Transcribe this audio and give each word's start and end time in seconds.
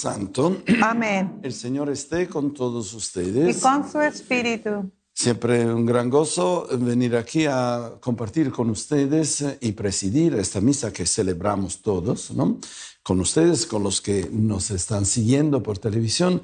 Santo, 0.00 0.62
Amén. 0.82 1.40
el 1.42 1.52
Señor 1.52 1.90
esté 1.90 2.26
con 2.28 2.54
todos 2.54 2.92
Y 2.92 2.96
ustedes. 2.96 3.58
con 3.60 3.90
su 3.90 4.00
espíritu. 4.00 4.90
Siempre 5.12 5.66
un 5.66 5.84
gran 5.84 6.08
gozo 6.08 6.66
venir 6.78 7.14
aquí 7.14 7.44
a 7.44 7.92
compartir 8.00 8.50
con 8.50 8.70
ustedes 8.70 9.44
y 9.60 9.72
presidir 9.72 10.34
esta 10.34 10.60
misa 10.62 10.92
que 10.92 11.04
celebramos 11.04 11.82
todos, 11.82 12.30
¿no? 12.30 12.58
Con 13.02 13.20
ustedes, 13.20 13.66
con 13.66 13.82
los 13.82 14.00
que 14.00 14.30
nos 14.32 14.70
están 14.70 15.04
siguiendo 15.04 15.62
por 15.62 15.76
televisión. 15.78 16.40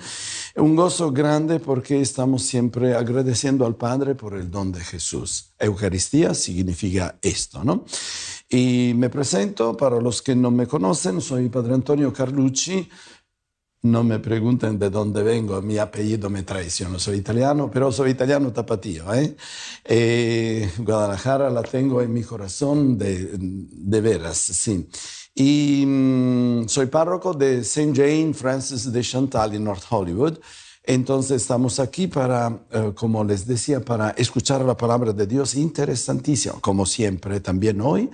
Un 0.56 0.76
gozo 0.76 1.10
grande 1.12 1.58
porque 1.58 2.00
estamos 2.02 2.42
siempre 2.42 2.94
agradeciendo 2.94 3.64
al 3.64 3.76
Padre 3.76 4.14
por 4.14 4.34
el 4.34 4.50
don 4.50 4.72
de 4.72 4.80
Jesús. 4.80 5.54
Eucaristía 5.58 6.34
significa 6.34 7.18
esto, 7.22 7.64
¿no? 7.64 7.84
Y 8.50 8.92
me 8.94 9.08
presento 9.08 9.74
para 9.76 10.00
los 10.00 10.20
que 10.20 10.34
no 10.34 10.50
me 10.50 10.66
conocen, 10.66 11.20
soy 11.22 11.48
Padre 11.48 11.74
Antonio 11.74 12.12
Carlucci. 12.12 12.86
No 13.86 14.02
me 14.02 14.18
pregunten 14.18 14.78
de 14.80 14.90
dónde 14.90 15.22
vengo, 15.22 15.62
mi 15.62 15.78
apellido 15.78 16.28
me 16.28 16.42
traiciona, 16.42 16.98
soy 16.98 17.18
italiano, 17.18 17.70
pero 17.70 17.92
soy 17.92 18.10
italiano 18.10 18.52
tapatío. 18.52 19.14
¿eh? 19.14 19.36
Eh, 19.84 20.68
Guadalajara 20.78 21.50
la 21.50 21.62
tengo 21.62 22.02
en 22.02 22.12
mi 22.12 22.22
corazón 22.24 22.98
de, 22.98 23.30
de 23.38 24.00
veras, 24.00 24.38
sí. 24.38 24.88
Y 25.36 25.84
mm, 25.86 26.66
soy 26.66 26.86
párroco 26.86 27.32
de 27.32 27.58
St. 27.60 27.92
Jane 27.94 28.34
Francis 28.34 28.90
de 28.90 29.02
Chantal 29.02 29.54
en 29.54 29.62
North 29.62 29.84
Hollywood. 29.88 30.38
Entonces 30.82 31.42
estamos 31.42 31.78
aquí 31.78 32.08
para, 32.08 32.58
eh, 32.72 32.92
como 32.94 33.22
les 33.22 33.46
decía, 33.46 33.80
para 33.80 34.10
escuchar 34.10 34.62
la 34.62 34.76
palabra 34.76 35.12
de 35.12 35.26
Dios 35.28 35.54
interesantísima, 35.54 36.56
como 36.60 36.86
siempre 36.86 37.38
también 37.38 37.80
hoy. 37.80 38.10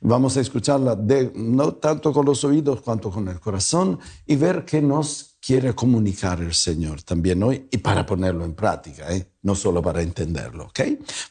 Vamos 0.00 0.36
a 0.36 0.40
escucharla 0.40 0.94
de- 0.94 1.32
no 1.34 1.74
tanto 1.74 2.12
con 2.12 2.26
los 2.26 2.44
oídos 2.44 2.80
cuanto 2.82 3.10
con 3.10 3.28
el 3.28 3.40
corazón 3.40 3.98
y 4.26 4.36
ver 4.36 4.64
qué 4.64 4.82
nos 4.82 5.36
quiere 5.40 5.74
comunicar 5.74 6.40
el 6.40 6.52
Señor 6.54 7.02
también 7.02 7.42
hoy 7.42 7.68
y 7.70 7.78
para 7.78 8.04
ponerlo 8.04 8.44
en 8.44 8.54
práctica, 8.54 9.10
¿eh? 9.14 9.32
no 9.42 9.54
solo 9.54 9.80
para 9.80 10.02
entenderlo. 10.02 10.64
¿ok? 10.66 10.80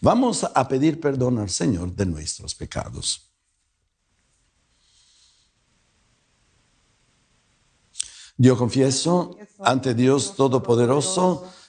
Vamos 0.01 0.43
a 0.43 0.67
pedir 0.67 0.99
perdón 0.99 1.37
al 1.39 1.49
Señor 1.49 1.93
de 1.93 2.05
nuestros 2.05 2.55
pecados. 2.55 3.29
Yo 8.37 8.57
confieso 8.57 9.37
ante 9.59 9.93
Dios 9.93 10.35
Todopoderoso 10.35 11.45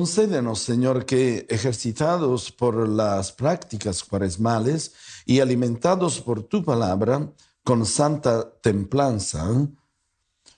Concédenos, 0.00 0.60
Señor, 0.60 1.04
que 1.04 1.44
ejercitados 1.50 2.50
por 2.50 2.88
las 2.88 3.32
prácticas 3.32 4.02
cuaresmales 4.02 4.94
y 5.26 5.40
alimentados 5.40 6.22
por 6.22 6.42
tu 6.42 6.64
palabra 6.64 7.30
con 7.62 7.84
santa 7.84 8.50
templanza, 8.62 9.46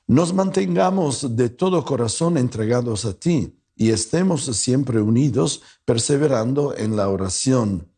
nos 0.06 0.32
mantengamos 0.32 1.34
de 1.34 1.48
todo 1.48 1.84
corazón 1.84 2.38
entregados 2.38 3.04
a 3.04 3.14
ti 3.14 3.58
y 3.74 3.90
estemos 3.90 4.44
siempre 4.44 5.02
unidos, 5.02 5.60
perseverando 5.84 6.76
en 6.76 6.94
la 6.94 7.08
oración. 7.08 7.88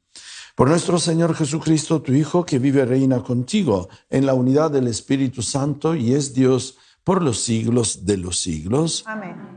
Por 0.56 0.70
nuestro 0.70 0.99
Señor 0.99 1.35
Jesucristo, 1.35 2.00
tu 2.00 2.14
Hijo, 2.14 2.46
que 2.46 2.58
vive 2.58 2.81
y 2.81 2.87
reina 2.87 3.23
contigo 3.23 3.91
en 4.08 4.25
la 4.25 4.32
unidad 4.32 4.70
del 4.70 4.88
Espíritu 4.88 5.43
Santo 5.43 5.94
y 5.94 6.14
es 6.14 6.32
Dios 6.32 6.79
por 7.05 7.23
los 7.23 7.38
siglos 7.43 8.06
de 8.06 8.17
los 8.17 8.41
siglos. 8.41 9.05
Amén. 9.06 9.53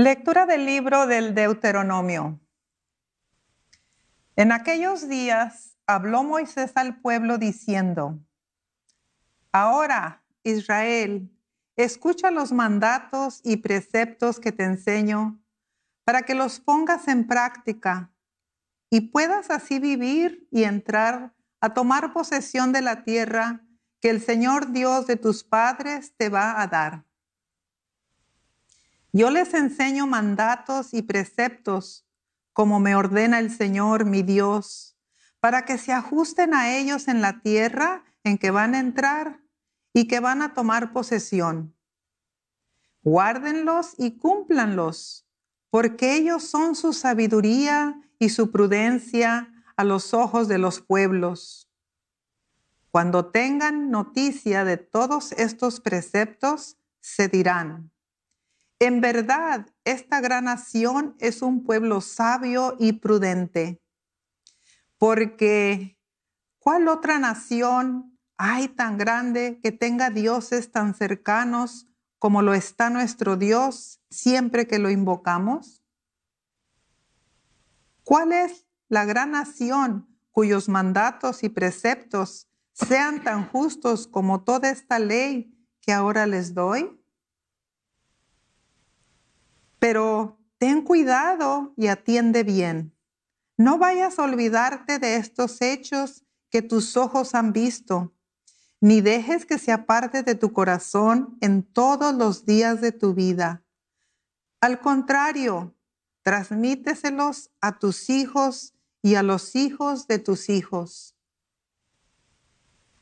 Lectura 0.00 0.46
del 0.46 0.64
libro 0.64 1.08
del 1.08 1.34
Deuteronomio. 1.34 2.38
En 4.36 4.52
aquellos 4.52 5.08
días 5.08 5.76
habló 5.88 6.22
Moisés 6.22 6.70
al 6.76 7.00
pueblo 7.00 7.36
diciendo, 7.36 8.16
Ahora, 9.50 10.22
Israel, 10.44 11.28
escucha 11.74 12.30
los 12.30 12.52
mandatos 12.52 13.40
y 13.42 13.56
preceptos 13.56 14.38
que 14.38 14.52
te 14.52 14.62
enseño 14.62 15.42
para 16.04 16.22
que 16.22 16.36
los 16.36 16.60
pongas 16.60 17.08
en 17.08 17.26
práctica 17.26 18.12
y 18.90 19.00
puedas 19.00 19.50
así 19.50 19.80
vivir 19.80 20.46
y 20.52 20.62
entrar 20.62 21.34
a 21.60 21.74
tomar 21.74 22.12
posesión 22.12 22.70
de 22.70 22.82
la 22.82 23.02
tierra 23.02 23.64
que 24.00 24.10
el 24.10 24.22
Señor 24.22 24.70
Dios 24.70 25.08
de 25.08 25.16
tus 25.16 25.42
padres 25.42 26.14
te 26.16 26.28
va 26.28 26.62
a 26.62 26.68
dar. 26.68 27.07
Yo 29.12 29.30
les 29.30 29.54
enseño 29.54 30.06
mandatos 30.06 30.92
y 30.92 31.02
preceptos 31.02 32.06
como 32.52 32.80
me 32.80 32.96
ordena 32.96 33.38
el 33.38 33.50
Señor 33.50 34.04
mi 34.04 34.22
Dios, 34.22 34.96
para 35.40 35.64
que 35.64 35.78
se 35.78 35.92
ajusten 35.92 36.54
a 36.54 36.76
ellos 36.76 37.06
en 37.06 37.20
la 37.20 37.40
tierra 37.40 38.04
en 38.24 38.36
que 38.36 38.50
van 38.50 38.74
a 38.74 38.80
entrar 38.80 39.40
y 39.92 40.08
que 40.08 40.20
van 40.20 40.42
a 40.42 40.54
tomar 40.54 40.92
posesión. 40.92 41.76
Guárdenlos 43.02 43.94
y 43.96 44.18
cúmplanlos, 44.18 45.24
porque 45.70 46.16
ellos 46.16 46.44
son 46.44 46.74
su 46.74 46.92
sabiduría 46.92 48.00
y 48.18 48.30
su 48.30 48.50
prudencia 48.50 49.52
a 49.76 49.84
los 49.84 50.12
ojos 50.12 50.48
de 50.48 50.58
los 50.58 50.80
pueblos. 50.80 51.70
Cuando 52.90 53.26
tengan 53.26 53.90
noticia 53.90 54.64
de 54.64 54.76
todos 54.76 55.32
estos 55.32 55.80
preceptos, 55.80 56.76
se 57.00 57.28
dirán, 57.28 57.92
en 58.80 59.00
verdad, 59.00 59.66
esta 59.84 60.20
gran 60.20 60.44
nación 60.44 61.16
es 61.18 61.42
un 61.42 61.64
pueblo 61.64 62.00
sabio 62.00 62.76
y 62.78 62.92
prudente, 62.94 63.82
porque 64.98 65.98
¿cuál 66.58 66.88
otra 66.88 67.18
nación 67.18 68.18
hay 68.36 68.68
tan 68.68 68.96
grande 68.96 69.58
que 69.62 69.72
tenga 69.72 70.10
dioses 70.10 70.70
tan 70.70 70.94
cercanos 70.94 71.88
como 72.18 72.42
lo 72.42 72.54
está 72.54 72.88
nuestro 72.88 73.36
Dios 73.36 74.00
siempre 74.10 74.66
que 74.68 74.78
lo 74.78 74.90
invocamos? 74.90 75.82
¿Cuál 78.04 78.32
es 78.32 78.66
la 78.88 79.04
gran 79.04 79.32
nación 79.32 80.08
cuyos 80.30 80.68
mandatos 80.68 81.42
y 81.42 81.48
preceptos 81.48 82.48
sean 82.72 83.24
tan 83.24 83.48
justos 83.48 84.06
como 84.06 84.44
toda 84.44 84.70
esta 84.70 85.00
ley 85.00 85.52
que 85.80 85.92
ahora 85.92 86.26
les 86.26 86.54
doy? 86.54 86.97
Pero 89.88 90.38
ten 90.58 90.82
cuidado 90.82 91.72
y 91.74 91.86
atiende 91.86 92.42
bien. 92.42 92.94
No 93.56 93.78
vayas 93.78 94.18
a 94.18 94.24
olvidarte 94.24 94.98
de 94.98 95.16
estos 95.16 95.62
hechos 95.62 96.26
que 96.50 96.60
tus 96.60 96.98
ojos 96.98 97.34
han 97.34 97.54
visto, 97.54 98.12
ni 98.82 99.00
dejes 99.00 99.46
que 99.46 99.56
se 99.56 99.72
aparte 99.72 100.22
de 100.22 100.34
tu 100.34 100.52
corazón 100.52 101.38
en 101.40 101.62
todos 101.62 102.14
los 102.14 102.44
días 102.44 102.82
de 102.82 102.92
tu 102.92 103.14
vida. 103.14 103.64
Al 104.60 104.78
contrario, 104.78 105.74
transmíteselos 106.20 107.50
a 107.62 107.78
tus 107.78 108.10
hijos 108.10 108.74
y 109.00 109.14
a 109.14 109.22
los 109.22 109.56
hijos 109.56 110.06
de 110.06 110.18
tus 110.18 110.50
hijos. 110.50 111.16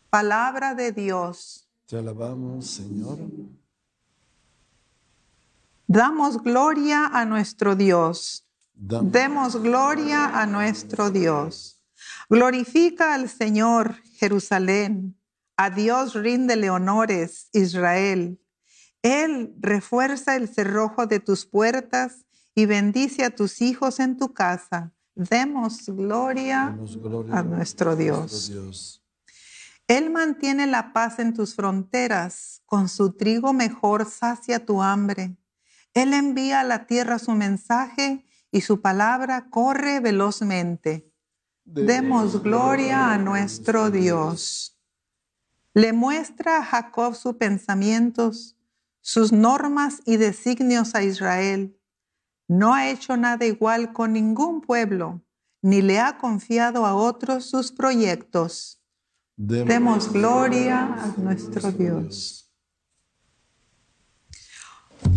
Palabra 0.09 0.77
de 0.77 0.93
Dios. 0.93 1.69
Te 1.87 1.99
alabamos, 1.99 2.65
Señor. 2.65 3.19
Damos 5.87 6.43
gloria 6.43 7.07
a 7.07 7.25
nuestro 7.25 7.77
Dios. 7.77 8.45
Damos 8.75 9.13
Demos 9.13 9.57
gloria 9.63 10.41
a 10.41 10.45
nuestro 10.47 11.11
Dios. 11.11 11.81
Glorifica 12.29 13.15
al 13.15 13.29
Señor, 13.29 13.95
Jerusalén. 14.19 15.17
A 15.57 15.71
Dios 15.71 16.15
ríndele 16.15 16.71
honores, 16.71 17.49
Israel. 17.53 18.41
Él 19.03 19.55
refuerza 19.61 20.37
el 20.37 20.49
cerrojo 20.49 21.07
de 21.07 21.21
tus 21.21 21.47
puertas 21.47 22.27
y 22.55 22.67
bendice 22.67 23.25
a 23.25 23.31
tus 23.31 23.63
hijos 23.63 24.01
en 24.01 24.17
tu 24.17 24.35
casa. 24.35 24.93
Demos 25.15 25.87
gloria 25.87 26.77
a 27.31 27.43
nuestro 27.43 27.95
Dios. 27.95 28.19
nuestro 28.19 28.55
Dios. 28.55 29.03
Él 29.87 30.11
mantiene 30.11 30.67
la 30.67 30.93
paz 30.93 31.21
en 31.21 31.33
tus 31.33 31.55
fronteras, 31.55 32.61
con 32.67 32.89
su 32.89 33.13
trigo 33.13 33.53
mejor 33.53 34.11
sacia 34.11 34.67
tu 34.67 34.83
hambre. 34.83 35.37
Él 35.97 36.13
envía 36.13 36.61
a 36.61 36.65
la 36.65 36.87
tierra 36.87 37.19
su 37.19 37.33
mensaje 37.33 38.27
y 38.53 38.61
su 38.61 38.83
palabra 38.83 39.49
corre 39.49 39.99
velozmente. 40.01 41.11
Demos 41.65 42.43
gloria 42.43 43.15
a 43.15 43.17
nuestro 43.17 43.91
Dios. 43.91 44.79
Le 45.73 45.95
muestra 45.95 46.59
a 46.59 46.65
Jacob 46.65 47.15
sus 47.15 47.37
pensamientos, 47.37 48.59
sus 49.01 49.33
normas 49.33 50.03
y 50.05 50.19
designios 50.19 50.95
a 50.95 51.03
Israel. 51.03 51.81
No 52.47 52.75
ha 52.75 52.91
hecho 52.91 53.17
nada 53.17 53.47
igual 53.47 53.95
con 53.95 54.13
ningún 54.13 54.61
pueblo, 54.61 55.23
ni 55.63 55.81
le 55.81 55.99
ha 55.99 56.19
confiado 56.19 56.85
a 56.85 56.95
otros 56.95 57.47
sus 57.47 57.73
proyectos. 57.73 58.83
Demos 59.35 60.13
gloria 60.13 60.93
a 60.93 61.15
nuestro 61.17 61.73
Dios. 61.73 62.46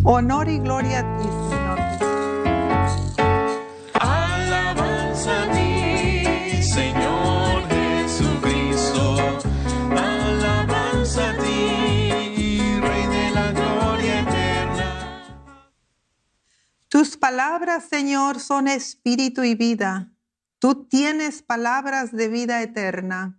Honor 0.03 0.49
y 0.49 0.59
gloria 0.59 0.99
a 0.99 1.17
ti, 1.17 1.23
Señor. 1.49 1.79
Alabanza 3.93 5.43
a 5.43 5.51
ti, 5.51 6.63
Señor 6.63 7.67
Jesucristo. 7.69 9.17
Alabanza 9.91 11.29
a 11.29 11.37
ti, 11.37 12.79
Rey 12.81 13.07
de 13.07 13.31
la 13.33 13.51
gloria 13.51 14.19
eterna. 14.21 15.23
Tus 16.87 17.17
palabras, 17.17 17.85
Señor, 17.89 18.39
son 18.39 18.67
espíritu 18.67 19.43
y 19.43 19.55
vida. 19.55 20.11
Tú 20.59 20.85
tienes 20.85 21.41
palabras 21.41 22.11
de 22.11 22.27
vida 22.27 22.61
eterna. 22.61 23.38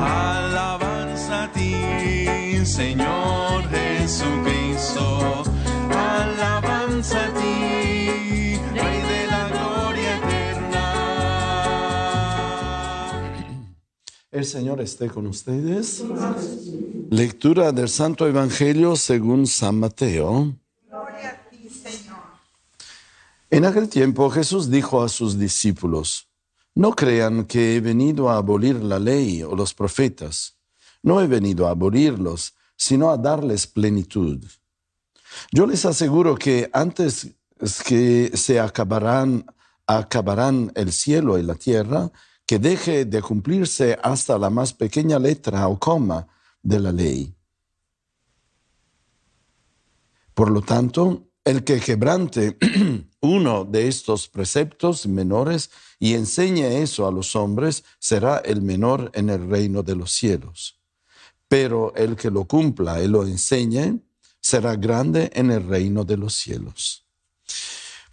Alabanza 0.00 1.44
a 1.44 1.52
ti, 1.52 1.74
Señor 2.64 3.68
Jesucristo. 3.68 5.42
Alabanza 5.90 7.26
a 7.26 7.34
ti, 7.34 8.56
Rey 8.74 9.02
de 9.12 9.26
la 9.26 9.48
gloria 9.48 10.16
eterna. 10.16 10.84
El 14.30 14.46
Señor 14.46 14.80
esté 14.80 15.08
con 15.08 15.26
ustedes. 15.26 16.02
Lectura 17.10 17.72
del 17.72 17.90
Santo 17.90 18.26
Evangelio 18.26 18.96
según 18.96 19.46
San 19.46 19.78
Mateo. 19.80 20.56
Gloria 20.88 21.30
a 21.30 21.50
ti, 21.50 21.68
Señor. 21.68 22.16
En 23.50 23.66
aquel 23.66 23.90
tiempo 23.90 24.30
Jesús 24.30 24.70
dijo 24.70 25.02
a 25.02 25.10
sus 25.10 25.38
discípulos, 25.38 26.29
no 26.74 26.92
crean 26.92 27.44
que 27.44 27.76
he 27.76 27.80
venido 27.80 28.30
a 28.30 28.36
abolir 28.36 28.82
la 28.82 28.98
ley 28.98 29.42
o 29.42 29.54
los 29.54 29.74
profetas. 29.74 30.58
No 31.02 31.20
he 31.20 31.26
venido 31.26 31.66
a 31.66 31.70
abolirlos, 31.70 32.54
sino 32.76 33.10
a 33.10 33.16
darles 33.16 33.66
plenitud. 33.66 34.44
Yo 35.52 35.66
les 35.66 35.84
aseguro 35.84 36.34
que 36.34 36.70
antes 36.72 37.34
que 37.86 38.32
se 38.34 38.58
acabarán, 38.58 39.46
acabarán 39.86 40.72
el 40.74 40.92
cielo 40.92 41.38
y 41.38 41.42
la 41.42 41.54
tierra, 41.54 42.10
que 42.46 42.58
deje 42.58 43.04
de 43.04 43.22
cumplirse 43.22 43.98
hasta 44.02 44.38
la 44.38 44.50
más 44.50 44.72
pequeña 44.72 45.18
letra 45.18 45.68
o 45.68 45.78
coma 45.78 46.26
de 46.62 46.80
la 46.80 46.92
ley. 46.92 47.34
Por 50.34 50.50
lo 50.50 50.62
tanto, 50.62 51.29
el 51.44 51.64
que 51.64 51.80
quebrante 51.80 52.56
uno 53.20 53.64
de 53.64 53.88
estos 53.88 54.28
preceptos 54.28 55.06
menores 55.06 55.70
y 55.98 56.14
enseñe 56.14 56.82
eso 56.82 57.06
a 57.06 57.12
los 57.12 57.34
hombres 57.36 57.84
será 57.98 58.38
el 58.38 58.62
menor 58.62 59.10
en 59.14 59.30
el 59.30 59.48
reino 59.48 59.82
de 59.82 59.96
los 59.96 60.12
cielos. 60.12 60.80
Pero 61.48 61.94
el 61.96 62.16
que 62.16 62.30
lo 62.30 62.44
cumpla 62.44 63.02
y 63.02 63.08
lo 63.08 63.26
enseñe 63.26 64.00
será 64.40 64.76
grande 64.76 65.30
en 65.34 65.50
el 65.50 65.66
reino 65.66 66.04
de 66.04 66.16
los 66.16 66.34
cielos. 66.34 67.06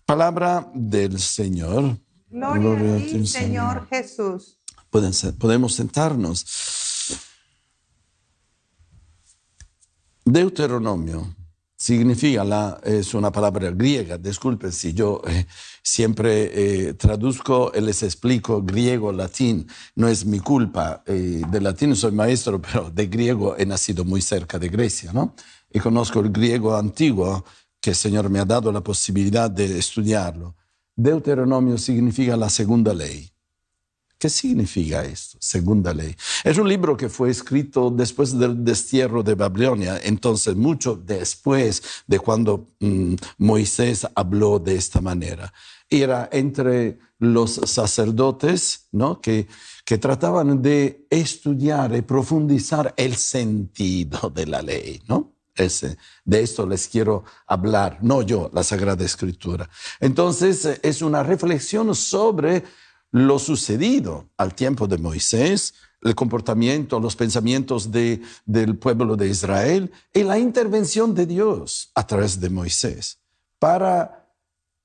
Palabra 0.06 0.70
del 0.74 1.20
Señor. 1.20 1.98
Gloria, 2.30 2.96
a 2.96 2.98
ti, 2.98 3.28
Señor 3.28 3.88
Jesús. 3.90 4.60
Ser- 5.12 5.36
podemos 5.36 5.76
sentarnos. 5.76 6.46
Deuteronomio, 10.26 11.34
significa, 11.78 12.44
la, 12.44 12.82
es 12.84 13.14
una 13.14 13.32
palabra 13.32 13.70
griega, 13.70 14.18
disculpen 14.18 14.72
si 14.72 14.94
yo 14.94 15.22
eh, 15.28 15.46
siempre 15.84 16.88
eh, 16.90 16.94
traduzco 16.96 17.72
y 17.74 17.82
les 17.82 18.02
explico 18.02 18.64
griego, 18.64 19.12
latín, 19.12 19.68
no 19.96 20.08
es 20.08 20.26
mi 20.26 20.40
culpa, 20.40 21.04
eh, 21.06 21.44
de 21.48 21.62
latín 21.62 21.96
soy 21.96 22.12
maestro, 22.12 22.60
pero 22.62 22.90
de 22.90 23.06
griego 23.06 23.56
he 23.58 23.66
nacido 23.66 24.04
muy 24.04 24.22
cerca 24.22 24.58
de 24.58 24.70
Grecia, 24.70 25.14
¿no? 25.14 25.36
Y 25.72 25.80
conozco 25.80 26.20
el 26.20 26.32
griego 26.32 26.76
antiguo, 26.76 27.46
que 27.80 27.92
el 27.92 27.96
Señor 27.96 28.30
me 28.30 28.40
ha 28.40 28.46
dado 28.46 28.72
la 28.72 28.82
posibilidad 28.82 29.52
de 29.52 29.78
estudiarlo. 29.78 30.56
Deuteronomio 30.96 31.78
significa 31.78 32.36
la 32.36 32.50
segunda 32.50 32.92
ley. 32.92 33.32
¿Qué 34.20 34.30
significa 34.30 35.06
esto? 35.06 35.38
Segunda 35.40 35.94
ley. 35.94 36.16
Es 36.44 36.58
un 36.58 36.68
libro 36.68 36.98
que 36.98 37.08
fue 37.08 37.30
escrito 37.30 37.92
después 37.92 38.38
del 38.38 38.64
destierro 38.64 39.22
de 39.22 39.36
Babilonia, 39.36 40.00
entonces 40.04 40.56
mucho 40.56 40.96
después 40.96 41.84
de 42.08 42.18
cuando 42.18 42.72
mm, 42.80 43.14
Moisés 43.38 44.08
habló 44.16 44.58
de 44.58 44.76
esta 44.76 45.02
manera. 45.02 45.54
Era 45.88 46.30
entre 46.32 46.98
los 47.20 47.62
sacerdotes 47.66 48.88
¿no? 48.92 49.22
que, 49.22 49.48
que 49.86 50.00
trataban 50.00 50.64
de 50.64 51.06
estudiar 51.12 51.96
y 51.96 52.02
profundizar 52.02 52.96
el 52.98 53.16
sentido 53.16 54.32
de 54.32 54.48
la 54.48 54.64
ley. 54.64 55.00
¿no? 55.08 55.36
Ese, 55.56 55.98
de 56.26 56.42
esto 56.42 56.66
les 56.66 56.88
quiero 56.88 57.24
hablar, 57.46 58.00
no 58.02 58.24
yo, 58.24 58.50
la 58.52 58.64
Sagrada 58.64 59.06
Escritura. 59.06 59.70
Entonces 60.00 60.80
es 60.82 61.02
una 61.04 61.22
reflexión 61.22 61.94
sobre 61.94 62.64
lo 63.26 63.40
sucedido 63.40 64.30
al 64.38 64.54
tiempo 64.54 64.88
de 64.88 64.98
Moisés, 64.98 65.74
el 66.02 66.14
comportamiento, 66.14 67.00
los 67.00 67.16
pensamientos 67.16 67.92
de, 67.92 68.22
del 68.46 68.78
pueblo 68.78 69.16
de 69.16 69.28
Israel 69.30 69.92
y 70.14 70.24
la 70.24 70.38
intervención 70.38 71.16
de 71.16 71.26
Dios 71.26 71.92
a 71.96 72.06
través 72.06 72.40
de 72.40 72.50
Moisés 72.50 73.20
para 73.60 74.30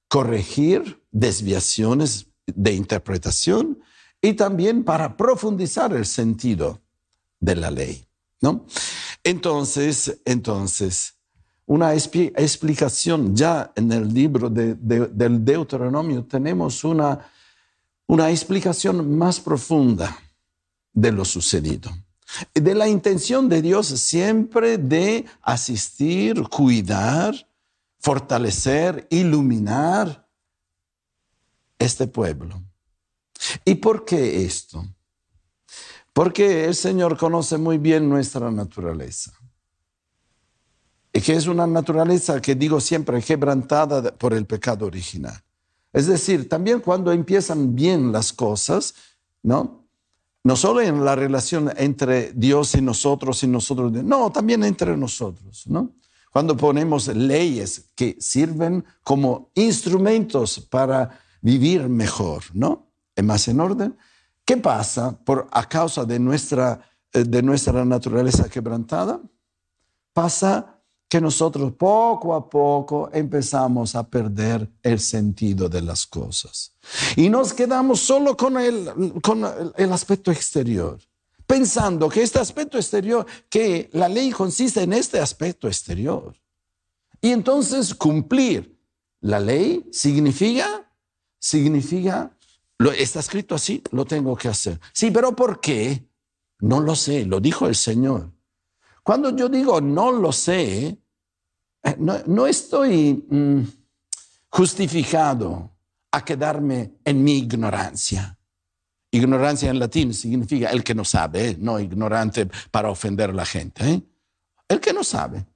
corregir 0.09 1.03
desviaciones 1.11 2.27
de 2.47 2.73
interpretación 2.73 3.79
y 4.21 4.35
también 4.35 4.85
para 4.85 5.17
profundizar 5.17 5.93
el 5.93 6.07
sentido 6.07 6.81
de 7.41 7.57
la 7.57 7.71
ley, 7.71 8.07
¿no? 8.41 8.65
Entonces, 9.25 10.21
entonces, 10.25 11.15
una 11.67 11.95
expli- 11.95 12.33
explicación 12.37 13.35
ya 13.37 13.73
en 13.77 13.93
el 13.93 14.13
libro 14.13 14.49
de- 14.51 14.75
del 14.75 15.45
Deuteronomio 15.45 16.25
tenemos 16.25 16.85
una 16.85 17.31
una 18.07 18.31
explicación 18.31 19.17
más 19.17 19.41
profunda 19.41 20.17
de 20.93 21.13
lo 21.13 21.25
sucedido. 21.25 21.91
De 22.55 22.75
la 22.75 22.89
intención 22.89 23.49
de 23.49 23.63
Dios 23.63 23.89
siempre 23.89 24.79
de 24.79 25.27
asistir, 25.43 26.43
cuidar, 26.49 27.35
fortalecer, 27.99 29.07
iluminar 29.11 30.27
este 31.79 32.07
pueblo. 32.07 32.63
¿Y 33.65 33.75
por 33.77 34.05
qué 34.05 34.45
esto? 34.45 34.85
Porque 36.13 36.65
el 36.65 36.75
Señor 36.75 37.17
conoce 37.17 37.59
muy 37.59 37.79
bien 37.79 38.09
nuestra 38.09 38.51
naturaleza. 38.51 39.33
Y 41.13 41.21
que 41.21 41.35
es 41.35 41.47
una 41.47 41.67
naturaleza 41.67 42.41
que 42.41 42.55
digo 42.55 42.81
siempre 42.81 43.21
quebrantada 43.23 44.15
por 44.15 44.33
el 44.33 44.47
pecado 44.47 44.87
original. 44.87 45.43
Es 45.93 46.07
decir, 46.07 46.49
también 46.49 46.81
cuando 46.81 47.13
empiezan 47.13 47.75
bien 47.75 48.13
las 48.13 48.33
cosas, 48.33 48.95
¿no? 49.43 49.87
No 50.45 50.57
solo 50.57 50.81
en 50.81 51.05
la 51.05 51.15
relación 51.15 51.71
entre 51.77 52.33
Dios 52.33 52.75
y 52.75 52.81
nosotros 52.81 53.43
y 53.45 53.47
nosotros, 53.47 53.93
no, 53.93 54.33
también 54.33 54.65
entre 54.65 54.97
nosotros, 54.97 55.67
¿no? 55.67 55.93
Cuando 56.33 56.57
ponemos 56.57 57.09
leyes 57.09 57.91
que 57.95 58.17
sirven 58.19 58.85
como 59.05 59.51
instrumentos 59.55 60.61
para 60.71 61.21
vivir 61.43 61.89
mejor, 61.89 62.43
¿no? 62.55 62.89
Y 63.15 63.23
más 63.23 63.47
en 63.49 63.61
orden. 63.61 63.97
¿Qué 64.45 64.57
pasa 64.57 65.17
por 65.25 65.47
a 65.53 65.69
causa 65.69 66.05
de 66.05 66.19
nuestra 66.19 66.81
eh, 67.13 67.25
de 67.25 67.43
nuestra 67.43 67.85
naturaleza 67.85 68.49
quebrantada? 68.49 69.21
Pasa 70.15 70.72
que 71.13 71.21
nosotros 71.21 71.75
poco 71.75 72.35
a 72.35 72.49
poco 72.49 73.11
empezamos 73.13 73.95
a 73.95 74.09
perder 74.09 74.67
el 74.83 74.99
sentido 74.99 75.69
de 75.69 75.83
las 75.83 76.07
cosas. 76.07 76.73
Y 77.17 77.29
nos 77.29 77.53
quedamos 77.53 78.01
solo 78.01 78.35
con 78.35 78.57
el, 78.57 79.21
con 79.21 79.45
el- 79.77 79.93
aspecto 79.93 80.33
exterior, 80.33 80.99
pensando 81.47 82.09
que 82.09 82.23
este 82.23 82.39
aspecto 82.39 82.79
exterior, 82.79 83.27
que 83.51 83.91
la 83.93 84.09
ley 84.09 84.31
consiste 84.31 84.85
en 84.85 84.95
este 84.95 85.21
aspecto 85.21 85.69
exterior. 85.69 86.35
Y 87.21 87.29
entonces 87.33 87.95
cumplir 87.95 88.81
la 89.21 89.39
ley 89.39 89.87
significa, 89.93 90.91
significa, 91.39 92.35
está 92.97 93.21
escrito 93.21 93.55
así, 93.55 93.83
lo 93.91 94.07
tengo 94.07 94.35
que 94.35 94.49
hacer. 94.49 94.81
Sí, 94.95 95.11
pero 95.11 95.37
¿por 95.37 95.61
qué? 95.61 96.09
No 96.61 96.81
lo 96.81 96.97
sé, 96.97 97.27
lo 97.27 97.39
dijo 97.39 97.67
el 97.67 97.75
Señor. 97.77 98.33
Cuando 99.03 99.37
yo 99.37 99.51
digo 99.51 99.81
no 99.83 100.11
lo 100.13 100.33
sé, 100.33 101.02
no, 101.99 102.19
no 102.27 102.47
estoy 102.47 103.25
mm, 103.29 103.63
justificado 104.49 105.71
a 106.11 106.25
quedarme 106.25 106.95
en 107.05 107.25
mi 107.25 107.39
ignorancia. 107.39 108.39
Ignorancia 109.11 109.71
en 109.71 109.79
latín 109.79 110.15
significa 110.15 110.71
el 110.71 110.83
que 110.85 110.95
no 110.95 111.05
sabe, 111.05 111.51
¿eh? 111.51 111.57
no 111.59 111.79
ignorante 111.81 112.49
para 112.71 112.91
ofender 112.91 113.31
a 113.31 113.35
la 113.35 113.45
gente. 113.45 113.89
¿eh? 113.91 114.03
El 114.69 114.81
que 114.81 114.93
no 114.93 115.05
sabe. 115.05 115.47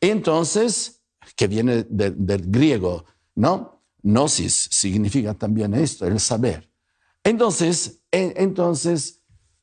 Entonces, 0.00 1.02
que 1.36 1.46
viene 1.46 1.84
de- 1.88 2.10
del 2.10 2.50
griego, 2.50 3.04
¿no? 3.34 3.82
Gnosis 4.02 4.68
significa 4.70 5.34
también 5.34 5.74
esto, 5.74 6.06
el 6.06 6.18
saber. 6.18 6.68
Entonces, 7.22 8.00
en- 8.10 8.32
entonces, 8.36 9.20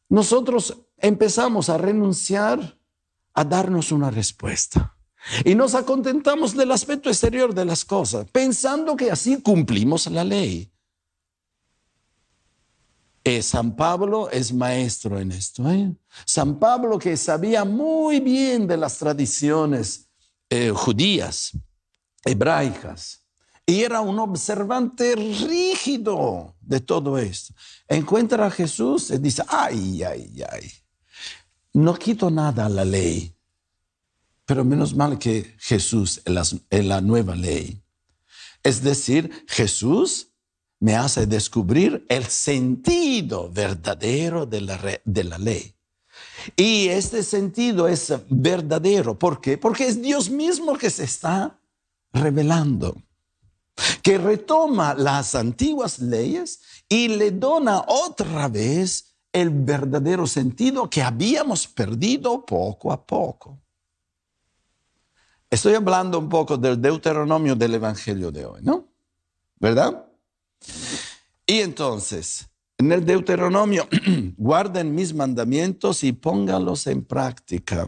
nosotros 0.07 0.77
empezamos 0.97 1.69
a 1.69 1.77
renunciar 1.77 2.77
a 3.33 3.43
darnos 3.43 3.91
una 3.91 4.09
respuesta. 4.09 4.95
Y 5.43 5.55
nos 5.55 5.75
acontentamos 5.75 6.55
del 6.55 6.71
aspecto 6.71 7.09
exterior 7.09 7.53
de 7.53 7.65
las 7.65 7.83
cosas, 7.83 8.25
pensando 8.31 8.95
que 8.95 9.11
así 9.11 9.41
cumplimos 9.41 10.07
la 10.07 10.23
ley. 10.23 10.71
San 13.41 13.75
Pablo 13.75 14.29
es 14.31 14.51
maestro 14.51 15.19
en 15.19 15.31
esto. 15.31 15.69
¿eh? 15.69 15.93
San 16.25 16.57
Pablo 16.57 16.97
que 16.97 17.15
sabía 17.15 17.63
muy 17.63 18.19
bien 18.19 18.65
de 18.65 18.77
las 18.77 18.97
tradiciones 18.97 20.09
eh, 20.49 20.71
judías, 20.71 21.51
hebraicas, 22.25 23.23
y 23.65 23.83
era 23.83 24.01
un 24.01 24.17
observante 24.17 25.15
rígido 25.15 26.55
de 26.59 26.79
todo 26.79 27.19
esto. 27.19 27.53
Encuentra 27.87 28.47
a 28.47 28.51
Jesús 28.51 29.11
y 29.11 29.19
dice, 29.19 29.43
ay, 29.47 30.01
ay, 30.03 30.43
ay, 30.51 30.71
no 31.73 31.93
quito 31.93 32.31
nada 32.31 32.65
a 32.65 32.69
la 32.69 32.83
ley, 32.83 33.31
pero 34.49 34.65
menos 34.65 34.95
mal 34.95 35.19
que 35.19 35.55
Jesús 35.59 36.23
es 36.25 36.83
la, 36.83 37.01
nueva 37.01 37.35
ley. 37.35 37.83
Es 38.63 38.81
decir, 38.81 39.45
Jesús 39.47 40.29
me 40.79 40.95
hace 40.95 41.27
descubrir 41.27 42.03
el 42.09 42.25
sentido 42.25 43.51
verdadero 43.51 44.47
de 44.47 44.61
la, 44.61 45.01
de 45.05 45.23
la 45.23 45.37
ley. 45.37 45.75
Y 46.55 46.87
este 46.87 47.21
sentido 47.21 47.87
es 47.87 48.11
verdadero. 48.27 49.19
¿Por 49.19 49.39
qué? 49.39 49.55
Porque 49.55 49.85
es 49.85 50.01
Dios 50.01 50.31
mismo 50.31 50.75
que 50.79 50.89
se 50.89 51.03
está 51.03 51.61
revelando, 52.11 52.99
que 54.01 54.17
retoma 54.17 54.95
las 54.95 55.35
antiguas 55.35 55.99
leyes 55.99 56.59
y 56.89 57.07
le 57.09 57.29
dona 57.29 57.83
otra 57.85 58.47
vez 58.47 59.13
el 59.31 59.51
verdadero 59.51 60.25
sentido 60.25 60.89
que 60.89 61.03
habíamos 61.03 61.67
perdido 61.67 62.43
poco 62.47 62.91
a 62.91 63.05
poco. 63.05 63.59
Estoy 65.49 65.73
hablando 65.73 66.19
un 66.19 66.29
poco 66.29 66.57
del 66.57 66.79
Deuteronomio 66.79 67.55
del 67.55 67.75
Evangelio 67.75 68.31
de 68.31 68.45
hoy, 68.45 68.61
¿no? 68.61 68.87
¿Verdad? 69.59 70.05
Y 71.45 71.59
entonces, 71.61 72.47
en 72.77 72.91
el 72.91 73.03
Deuteronomio, 73.03 73.87
guarden 74.37 74.93
mis 74.93 75.13
mandamientos 75.13 76.03
y 76.03 76.11
pónganlos 76.11 76.85
en 76.87 77.03
práctica. 77.03 77.87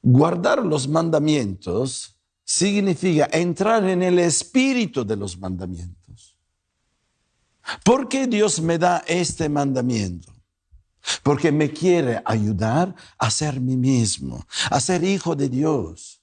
Guardar 0.00 0.64
los 0.64 0.86
mandamientos 0.86 2.16
significa 2.44 3.28
entrar 3.32 3.84
en 3.88 4.02
el 4.02 4.18
espíritu 4.20 5.04
de 5.04 5.16
los 5.16 5.38
mandamientos. 5.38 6.36
¿Por 7.84 8.08
qué 8.08 8.26
Dios 8.26 8.60
me 8.60 8.78
da 8.78 9.02
este 9.06 9.48
mandamiento? 9.48 10.31
Porque 11.22 11.50
me 11.52 11.70
quiere 11.70 12.22
ayudar 12.24 12.94
a 13.18 13.30
ser 13.30 13.60
mí 13.60 13.76
mismo, 13.76 14.44
a 14.70 14.80
ser 14.80 15.04
hijo 15.04 15.34
de 15.34 15.48
Dios. 15.48 16.22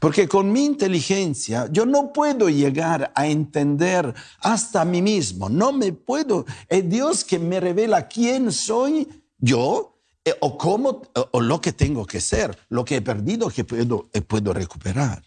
Porque 0.00 0.28
con 0.28 0.52
mi 0.52 0.64
inteligencia 0.64 1.68
yo 1.72 1.86
no 1.86 2.12
puedo 2.12 2.48
llegar 2.48 3.10
a 3.14 3.26
entender 3.26 4.14
hasta 4.40 4.84
mí 4.84 5.00
mismo. 5.02 5.48
No 5.48 5.72
me 5.72 5.92
puedo. 5.92 6.44
Es 6.68 6.88
Dios 6.88 7.24
que 7.24 7.38
me 7.38 7.58
revela 7.58 8.06
quién 8.06 8.52
soy 8.52 9.08
yo 9.38 9.98
eh, 10.24 10.34
o 10.40 10.58
cómo, 10.58 11.02
o, 11.14 11.28
o 11.32 11.40
lo 11.40 11.60
que 11.60 11.72
tengo 11.72 12.04
que 12.04 12.20
ser, 12.20 12.56
lo 12.68 12.84
que 12.84 12.96
he 12.96 13.02
perdido 13.02 13.48
que 13.48 13.64
puedo, 13.64 14.10
eh, 14.12 14.20
puedo 14.20 14.52
recuperar. 14.52 15.24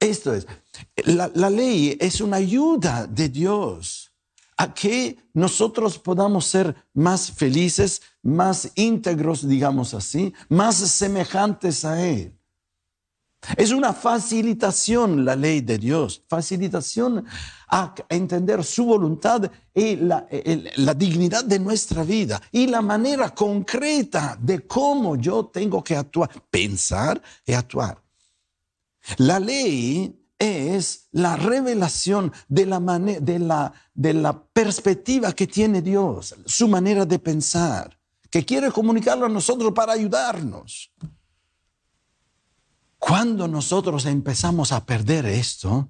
Esto 0.00 0.34
es, 0.34 0.46
la, 1.04 1.30
la 1.34 1.50
ley 1.50 1.96
es 2.00 2.20
una 2.20 2.38
ayuda 2.38 3.06
de 3.06 3.28
Dios 3.28 4.09
a 4.60 4.74
que 4.74 5.16
nosotros 5.32 5.98
podamos 5.98 6.44
ser 6.44 6.76
más 6.92 7.32
felices, 7.32 8.02
más 8.22 8.70
íntegros, 8.74 9.48
digamos 9.48 9.94
así, 9.94 10.34
más 10.50 10.76
semejantes 10.76 11.82
a 11.86 12.06
Él. 12.06 12.36
Es 13.56 13.72
una 13.72 13.94
facilitación 13.94 15.24
la 15.24 15.34
ley 15.34 15.62
de 15.62 15.78
Dios, 15.78 16.22
facilitación 16.28 17.24
a 17.70 17.94
entender 18.10 18.62
su 18.62 18.84
voluntad 18.84 19.50
y 19.74 19.96
la, 19.96 20.28
la 20.76 20.92
dignidad 20.92 21.42
de 21.42 21.58
nuestra 21.58 22.02
vida 22.02 22.38
y 22.52 22.66
la 22.66 22.82
manera 22.82 23.34
concreta 23.34 24.36
de 24.38 24.66
cómo 24.66 25.16
yo 25.16 25.46
tengo 25.46 25.82
que 25.82 25.96
actuar, 25.96 26.28
pensar 26.50 27.22
y 27.46 27.54
actuar. 27.54 27.98
La 29.16 29.40
ley 29.40 30.19
es 30.40 31.08
la 31.12 31.36
revelación 31.36 32.32
de 32.48 32.66
la, 32.66 32.80
de, 32.80 33.38
la, 33.38 33.72
de 33.94 34.14
la 34.14 34.42
perspectiva 34.42 35.32
que 35.32 35.46
tiene 35.46 35.82
Dios, 35.82 36.34
su 36.46 36.66
manera 36.66 37.04
de 37.04 37.18
pensar, 37.18 37.96
que 38.30 38.44
quiere 38.44 38.72
comunicarlo 38.72 39.26
a 39.26 39.28
nosotros 39.28 39.72
para 39.72 39.92
ayudarnos. 39.92 40.92
Cuando 42.98 43.46
nosotros 43.46 44.06
empezamos 44.06 44.72
a 44.72 44.84
perder 44.84 45.26
esto, 45.26 45.88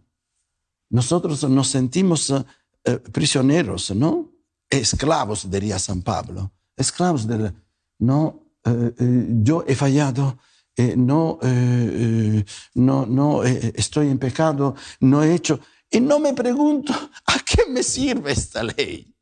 nosotros 0.90 1.48
nos 1.48 1.68
sentimos 1.68 2.30
eh, 2.30 2.44
eh, 2.84 2.98
prisioneros, 2.98 3.90
¿no? 3.94 4.32
Esclavos, 4.68 5.48
diría 5.50 5.78
San 5.78 6.02
Pablo. 6.02 6.52
Esclavos 6.76 7.26
del, 7.26 7.54
no, 7.98 8.40
eh, 8.64 8.94
eh, 8.98 9.26
yo 9.42 9.64
he 9.66 9.74
fallado, 9.74 10.38
eh, 10.80 10.94
no, 10.96 11.38
eh, 11.42 11.46
eh, 11.46 12.44
no, 12.74 13.04
no, 13.04 13.44
eh, 13.44 13.72
estoy 13.76 14.08
en 14.08 14.18
pecado, 14.18 14.74
no 15.00 15.22
he 15.22 15.34
hecho. 15.34 15.60
Y 15.90 16.00
no 16.00 16.18
me 16.18 16.32
pregunto, 16.32 16.92
¿a 17.26 17.38
qué 17.40 17.66
me 17.68 17.82
sirve 17.82 18.32
esta 18.32 18.62
ley? 18.62 19.14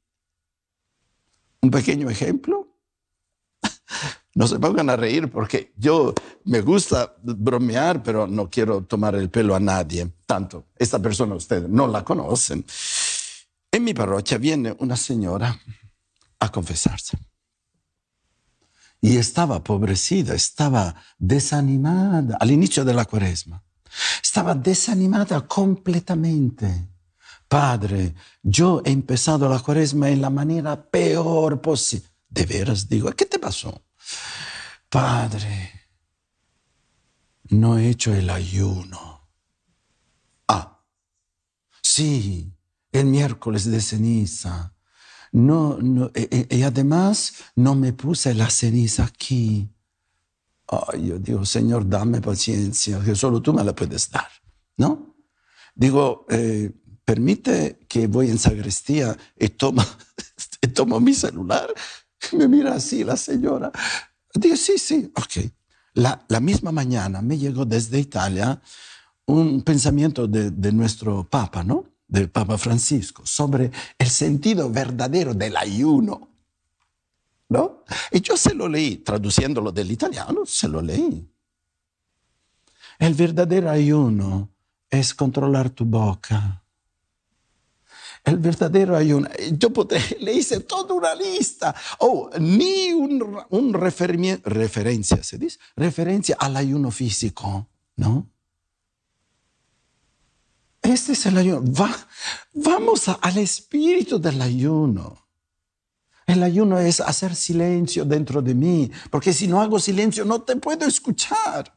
Un 1.60 1.70
pequeño 1.70 2.08
ejemplo. 2.08 2.68
No 4.34 4.46
se 4.46 4.60
pongan 4.60 4.88
a 4.88 4.96
reír 4.96 5.28
porque 5.28 5.72
yo 5.76 6.14
me 6.44 6.60
gusta 6.60 7.16
bromear, 7.22 8.04
pero 8.04 8.28
no 8.28 8.48
quiero 8.48 8.84
tomar 8.84 9.16
el 9.16 9.30
pelo 9.30 9.56
a 9.56 9.58
nadie. 9.58 10.08
Tanto, 10.26 10.66
esta 10.76 11.00
persona 11.00 11.34
ustedes 11.34 11.68
no 11.68 11.88
la 11.88 12.04
conocen. 12.04 12.64
En 13.72 13.82
mi 13.82 13.94
parroquia 13.94 14.38
viene 14.38 14.76
una 14.78 14.96
señora 14.96 15.58
a 16.38 16.52
confesarse. 16.52 17.18
Y 19.00 19.16
estaba 19.16 19.62
pobrecida, 19.62 20.34
estaba 20.34 20.94
desanimada 21.18 22.36
al 22.40 22.50
inicio 22.50 22.84
de 22.84 22.94
la 22.94 23.04
cuaresma. 23.04 23.62
Estaba 24.22 24.54
desanimada 24.54 25.46
completamente. 25.46 26.88
Padre, 27.48 28.14
yo 28.42 28.82
he 28.84 28.90
empezado 28.90 29.48
la 29.48 29.60
cuaresma 29.60 30.10
en 30.10 30.20
la 30.20 30.30
manera 30.30 30.90
peor 30.90 31.60
posible. 31.60 32.06
De 32.28 32.44
veras 32.44 32.88
digo, 32.88 33.10
¿qué 33.12 33.24
te 33.24 33.38
pasó? 33.38 33.86
Padre, 34.90 35.72
no 37.50 37.78
he 37.78 37.88
hecho 37.88 38.12
el 38.14 38.28
ayuno. 38.28 39.28
Ah, 40.46 40.84
sí, 41.82 42.52
el 42.92 43.06
miércoles 43.06 43.70
de 43.70 43.80
ceniza. 43.80 44.74
No, 45.32 45.78
no, 45.80 46.10
e- 46.14 46.46
e- 46.50 46.56
y 46.58 46.62
además 46.62 47.34
no 47.56 47.74
me 47.74 47.92
puse 47.92 48.34
la 48.34 48.50
ceniza 48.50 49.04
aquí. 49.04 49.68
Ay, 50.68 51.08
yo 51.08 51.18
digo, 51.18 51.44
Señor, 51.44 51.88
dame 51.88 52.20
paciencia, 52.20 53.00
que 53.00 53.14
solo 53.14 53.40
tú 53.40 53.52
me 53.54 53.64
la 53.64 53.74
puedes 53.74 54.10
dar, 54.10 54.28
¿no? 54.76 55.16
Digo, 55.74 56.26
eh, 56.30 56.72
permite 57.04 57.80
que 57.88 58.06
voy 58.06 58.30
en 58.30 58.38
sacristía 58.38 59.16
y 59.38 59.48
tomo, 59.50 59.82
y 60.62 60.68
tomo 60.68 61.00
mi 61.00 61.14
celular. 61.14 61.68
Me 62.32 62.48
mira 62.48 62.74
así 62.74 63.04
la 63.04 63.16
señora. 63.16 63.70
Digo, 64.34 64.56
sí, 64.56 64.78
sí, 64.78 65.12
ok. 65.14 65.46
La, 65.94 66.24
la 66.28 66.40
misma 66.40 66.72
mañana 66.72 67.22
me 67.22 67.38
llegó 67.38 67.64
desde 67.64 67.98
Italia 68.00 68.60
un 69.26 69.62
pensamiento 69.62 70.26
de, 70.26 70.50
de 70.50 70.72
nuestro 70.72 71.28
Papa, 71.28 71.64
¿no? 71.64 71.86
Del 72.08 72.30
Papa 72.30 72.56
Francisco, 72.56 73.26
sobre 73.26 73.70
el 73.98 74.08
sentido 74.08 74.70
verdadero 74.70 75.34
del 75.34 75.56
ayuno. 75.56 76.28
¿No? 77.50 77.84
Y 78.10 78.20
yo 78.20 78.36
se 78.36 78.54
lo 78.54 78.66
leí, 78.68 78.96
traduciéndolo 78.96 79.70
del 79.72 79.90
italiano, 79.90 80.44
se 80.46 80.68
lo 80.68 80.82
leí. 80.82 81.30
El 82.98 83.14
verdadero 83.14 83.70
ayuno 83.70 84.50
es 84.90 85.14
controlar 85.14 85.70
tu 85.70 85.84
boca. 85.84 86.62
El 88.24 88.38
verdadero 88.38 88.96
ayuno. 88.96 89.28
Yo 89.52 89.70
le 90.20 90.32
hice 90.32 90.60
toda 90.60 90.94
una 90.94 91.14
lista. 91.14 91.74
Oh, 91.98 92.30
ni 92.38 92.92
un, 92.92 93.38
un 93.50 93.72
referencia, 93.72 95.22
¿se 95.22 95.38
dice? 95.38 95.58
Referencia 95.76 96.36
al 96.38 96.56
ayuno 96.56 96.90
físico, 96.90 97.68
¿no? 97.96 98.28
Este 100.88 101.12
es 101.12 101.26
el 101.26 101.36
ayuno. 101.36 101.62
Va- 101.72 102.08
vamos 102.54 103.08
al 103.08 103.36
espíritu 103.38 104.18
del 104.18 104.40
ayuno. 104.40 105.26
El 106.26 106.42
ayuno 106.42 106.78
es 106.78 107.00
hacer 107.00 107.34
silencio 107.34 108.04
dentro 108.04 108.40
de 108.42 108.54
mí, 108.54 108.90
porque 109.10 109.32
si 109.32 109.46
no 109.48 109.60
hago 109.60 109.78
silencio 109.78 110.24
no 110.24 110.42
te 110.42 110.56
puedo 110.56 110.86
escuchar. 110.86 111.74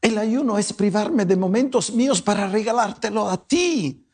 El 0.00 0.16
ayuno 0.18 0.58
es 0.58 0.72
privarme 0.72 1.24
de 1.24 1.36
momentos 1.36 1.92
míos 1.92 2.22
para 2.22 2.48
regalártelo 2.48 3.28
a 3.28 3.36
ti. 3.46 4.04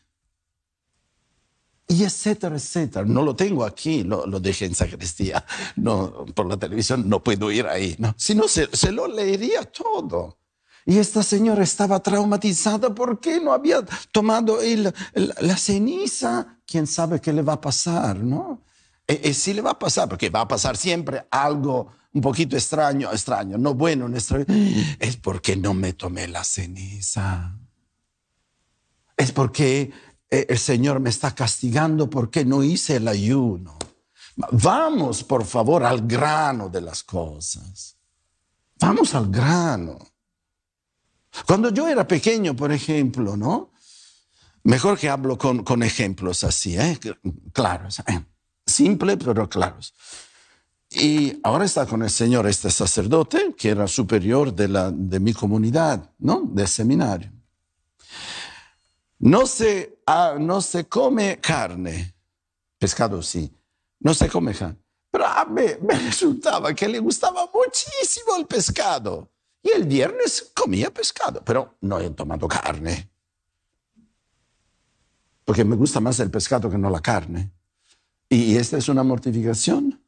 Y 1.89 2.03
etcétera, 2.05 2.57
etcétera. 2.57 3.05
No 3.05 3.23
lo 3.23 3.37
tengo 3.37 3.65
aquí, 3.65 4.03
lo, 4.03 4.27
lo 4.27 4.41
dejé 4.41 4.65
en 4.65 4.75
sacristía. 4.75 5.45
No, 5.77 6.25
por 6.35 6.47
la 6.47 6.57
televisión 6.57 7.07
no 7.09 7.23
puedo 7.23 7.51
ir 7.51 7.67
ahí. 7.67 7.95
No. 7.99 8.15
Si 8.17 8.35
no, 8.35 8.49
se, 8.49 8.75
se 8.75 8.91
lo 8.93 9.07
leería 9.07 9.63
todo. 9.65 10.39
Y 10.87 10.99
esta 10.99 11.23
señora 11.23 11.63
estaba 11.63 12.01
traumatizada 12.01 12.95
porque 12.95 13.41
no 13.41 13.53
había 13.53 13.83
tomado 14.13 14.61
el- 14.61 14.93
el- 15.15 15.35
la 15.41 15.57
ceniza. 15.57 16.59
¿Quién 16.67 16.87
sabe 16.87 17.21
qué 17.21 17.33
le 17.33 17.43
va 17.43 17.55
a 17.55 17.61
pasar, 17.61 18.19
no? 18.19 18.63
Y, 19.07 19.29
y 19.31 19.35
sí 19.35 19.55
le 19.55 19.63
va 19.63 19.73
a 19.73 19.79
pasar, 19.79 20.09
porque 20.09 20.29
va 20.31 20.43
a 20.43 20.49
pasar 20.49 20.77
siempre 20.77 21.27
algo 21.31 21.89
un 22.13 22.21
poquito 22.21 22.57
extraño, 22.57 23.11
extraño, 23.13 23.59
no 23.59 23.75
bueno 23.75 24.07
en 24.07 24.13
nuestra 24.13 24.39
vida. 24.39 24.55
Es 24.99 25.17
porque 25.17 25.57
no 25.57 25.75
me 25.75 25.95
tomé 25.95 26.29
la 26.29 26.45
ceniza. 26.45 27.59
Es 29.17 29.33
porque 29.33 29.91
eh, 30.31 30.47
el 30.49 30.59
Señor 30.59 31.01
me 31.01 31.11
está 31.11 31.35
castigando 31.35 32.11
porque 32.11 32.45
no 32.45 32.63
hice 32.63 32.97
el 32.97 33.09
ayuno. 33.09 33.79
Vamos, 34.37 35.23
por 35.23 35.45
favor, 35.45 35.85
al 35.85 36.07
grano 36.07 36.69
de 36.69 36.81
las 36.81 37.03
cosas. 37.05 37.97
Vamos 38.81 39.15
al 39.15 39.31
grano. 39.31 39.99
Cuando 41.47 41.71
yo 41.71 41.89
era 41.89 42.07
pequeño, 42.07 42.55
por 42.55 42.73
ejemplo, 42.73 43.37
¿no? 43.37 43.73
Mejor 44.63 44.99
que 44.99 45.09
hablo 45.09 45.37
con, 45.37 45.63
con 45.63 45.83
ejemplos 45.83 46.45
así, 46.45 46.77
¿eh? 46.77 46.99
Claros. 47.53 48.01
¿eh? 48.01 48.25
Simple, 48.67 49.17
pero 49.17 49.49
claros. 49.49 49.95
Y 50.91 51.41
ahora 51.43 51.65
está 51.65 51.87
con 51.87 52.03
el 52.03 52.11
Señor 52.11 52.47
este 52.47 52.71
sacerdote, 52.71 53.55
que 53.59 53.71
era 53.71 53.89
superior 53.89 54.55
de, 54.55 54.69
la, 54.69 54.91
de 54.91 55.21
mi 55.21 55.35
comunidad, 55.35 56.13
¿no? 56.19 56.43
Del 56.45 56.69
seminario. 56.69 57.33
No 59.19 59.47
se, 59.47 59.99
ah, 60.07 60.37
no 60.39 60.61
se 60.61 60.87
come 60.87 61.41
carne, 61.41 62.15
pescado 62.79 63.23
sí, 63.23 63.53
no 64.01 64.15
se 64.15 64.29
come 64.29 64.55
carne. 64.55 64.79
Pero 65.11 65.27
a 65.27 65.45
mí 65.45 65.63
me 65.83 65.95
resultaba 65.99 66.75
que 66.75 66.89
le 66.89 66.99
gustaba 66.99 67.49
muchísimo 67.53 68.37
el 68.37 68.47
pescado. 68.47 69.31
Y 69.65 69.71
el 69.71 69.85
viernes 69.85 70.53
comía 70.55 70.93
pescado, 70.93 71.43
pero 71.43 71.79
no 71.81 71.99
he 71.99 72.11
tomado 72.11 72.47
carne. 72.47 73.11
Porque 75.43 75.65
me 75.65 75.75
gusta 75.75 76.01
más 76.01 76.21
el 76.21 76.31
pescado 76.31 76.71
que 76.71 76.77
no 76.77 76.91
la 76.91 77.01
carne. 77.01 77.51
Y 78.29 78.57
esta 78.57 78.77
es 78.77 78.89
una 78.91 79.03
mortificación. 79.03 80.01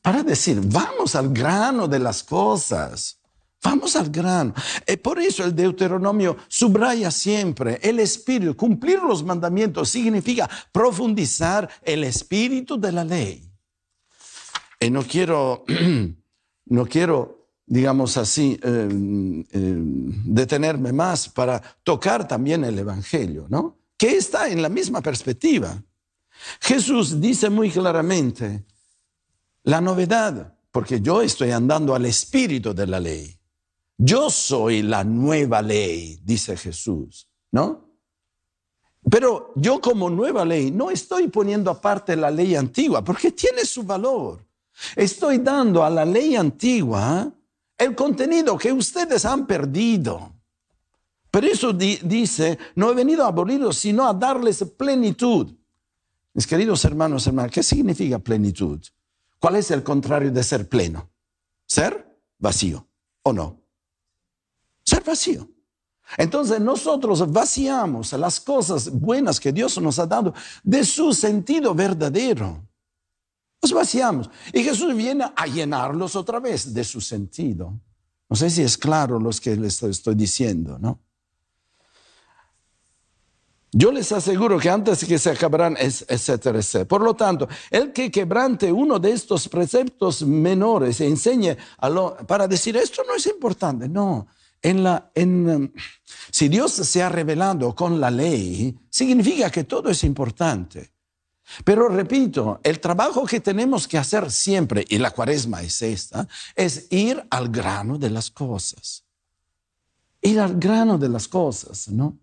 Para 0.00 0.22
decir, 0.22 0.60
vamos 0.62 1.16
al 1.16 1.30
grano 1.30 1.88
de 1.88 1.98
las 1.98 2.22
cosas. 2.22 3.18
Vamos 3.62 3.96
al 3.96 4.08
grano. 4.08 4.54
Y 4.86 4.96
por 4.96 5.18
eso 5.18 5.44
el 5.44 5.54
Deuteronomio 5.54 6.36
subraya 6.46 7.10
siempre 7.10 7.80
el 7.82 7.98
espíritu. 7.98 8.56
Cumplir 8.56 9.02
los 9.02 9.24
mandamientos 9.24 9.90
significa 9.90 10.48
profundizar 10.70 11.68
el 11.82 12.04
espíritu 12.04 12.80
de 12.80 12.92
la 12.92 13.04
ley. 13.04 13.50
Y 14.78 14.90
no 14.90 15.02
quiero, 15.02 15.64
no 16.66 16.86
quiero, 16.86 17.39
digamos 17.70 18.16
así, 18.16 18.58
eh, 18.64 18.88
eh, 19.52 19.76
detenerme 20.24 20.92
más 20.92 21.28
para 21.28 21.62
tocar 21.84 22.26
también 22.26 22.64
el 22.64 22.76
Evangelio, 22.76 23.46
¿no? 23.48 23.78
Que 23.96 24.16
está 24.16 24.48
en 24.48 24.60
la 24.60 24.68
misma 24.68 25.00
perspectiva. 25.00 25.80
Jesús 26.60 27.20
dice 27.20 27.48
muy 27.48 27.70
claramente, 27.70 28.64
la 29.62 29.80
novedad, 29.80 30.52
porque 30.72 31.00
yo 31.00 31.22
estoy 31.22 31.52
andando 31.52 31.94
al 31.94 32.06
espíritu 32.06 32.74
de 32.74 32.88
la 32.88 32.98
ley. 32.98 33.38
Yo 33.96 34.30
soy 34.30 34.82
la 34.82 35.04
nueva 35.04 35.62
ley, 35.62 36.18
dice 36.24 36.56
Jesús, 36.56 37.28
¿no? 37.52 37.88
Pero 39.08 39.52
yo 39.54 39.80
como 39.80 40.10
nueva 40.10 40.44
ley 40.44 40.72
no 40.72 40.90
estoy 40.90 41.28
poniendo 41.28 41.70
aparte 41.70 42.16
la 42.16 42.32
ley 42.32 42.56
antigua, 42.56 43.04
porque 43.04 43.30
tiene 43.30 43.64
su 43.64 43.84
valor. 43.84 44.44
Estoy 44.96 45.38
dando 45.38 45.84
a 45.84 45.90
la 45.90 46.04
ley 46.04 46.34
antigua 46.34 47.32
el 47.80 47.94
contenido 47.96 48.56
que 48.56 48.72
ustedes 48.72 49.24
han 49.24 49.46
perdido. 49.46 50.34
Por 51.30 51.44
eso 51.44 51.72
di- 51.72 51.98
dice, 52.02 52.58
no 52.74 52.90
he 52.90 52.94
venido 52.94 53.24
a 53.24 53.28
abolirlos, 53.28 53.78
sino 53.78 54.06
a 54.06 54.12
darles 54.12 54.64
plenitud. 54.76 55.52
Mis 56.34 56.46
queridos 56.46 56.84
hermanos, 56.84 57.26
hermanas, 57.26 57.50
¿qué 57.52 57.62
significa 57.62 58.18
plenitud? 58.18 58.80
¿Cuál 59.38 59.56
es 59.56 59.70
el 59.70 59.82
contrario 59.82 60.30
de 60.30 60.42
ser 60.42 60.68
pleno? 60.68 61.08
Ser 61.66 62.18
vacío, 62.38 62.86
¿o 63.22 63.32
no? 63.32 63.60
Ser 64.84 65.02
vacío. 65.02 65.48
Entonces 66.16 66.60
nosotros 66.60 67.30
vaciamos 67.32 68.12
las 68.14 68.40
cosas 68.40 68.90
buenas 68.90 69.38
que 69.38 69.52
Dios 69.52 69.80
nos 69.80 69.98
ha 69.98 70.06
dado 70.06 70.34
de 70.62 70.84
su 70.84 71.12
sentido 71.14 71.74
verdadero. 71.74 72.66
Los 73.62 73.72
vaciamos. 73.72 74.30
Y 74.52 74.62
Jesús 74.62 74.94
viene 74.94 75.30
a 75.34 75.46
llenarlos 75.46 76.16
otra 76.16 76.40
vez 76.40 76.72
de 76.72 76.84
su 76.84 77.00
sentido. 77.00 77.78
No 78.28 78.36
sé 78.36 78.48
si 78.48 78.62
es 78.62 78.78
claro 78.78 79.18
lo 79.18 79.30
que 79.30 79.56
les 79.56 79.82
estoy 79.82 80.14
diciendo, 80.14 80.78
¿no? 80.78 81.00
Yo 83.72 83.92
les 83.92 84.10
aseguro 84.10 84.58
que 84.58 84.68
antes 84.68 85.04
que 85.04 85.16
se 85.16 85.30
acabarán, 85.30 85.76
etcétera, 85.78 86.58
etcétera. 86.58 86.88
Por 86.88 87.02
lo 87.02 87.14
tanto, 87.14 87.48
el 87.70 87.92
que 87.92 88.10
quebrante 88.10 88.72
uno 88.72 88.98
de 88.98 89.12
estos 89.12 89.48
preceptos 89.48 90.22
menores 90.22 91.00
e 91.00 91.06
enseñe 91.06 91.56
para 92.26 92.48
decir 92.48 92.76
esto 92.76 93.02
no 93.06 93.14
es 93.14 93.26
importante, 93.26 93.88
no. 93.88 94.26
Um, 94.62 95.70
si 96.30 96.48
Dios 96.48 96.72
se 96.72 97.02
ha 97.02 97.08
revelado 97.08 97.74
con 97.74 98.00
la 98.00 98.10
ley, 98.10 98.76
significa 98.90 99.50
que 99.50 99.64
todo 99.64 99.88
es 99.88 100.02
importante. 100.04 100.90
Pero 101.64 101.88
repito, 101.88 102.60
el 102.62 102.80
trabajo 102.80 103.26
que 103.26 103.40
tenemos 103.40 103.88
que 103.88 103.98
hacer 103.98 104.30
siempre, 104.30 104.84
y 104.88 104.98
la 104.98 105.10
cuaresma 105.10 105.62
es 105.62 105.82
esta, 105.82 106.28
es 106.54 106.86
ir 106.90 107.24
al 107.30 107.48
grano 107.48 107.98
de 107.98 108.10
las 108.10 108.30
cosas. 108.30 109.04
Ir 110.22 110.38
al 110.40 110.58
grano 110.58 110.98
de 110.98 111.08
las 111.08 111.26
cosas, 111.28 111.88
¿no? 111.88 112.16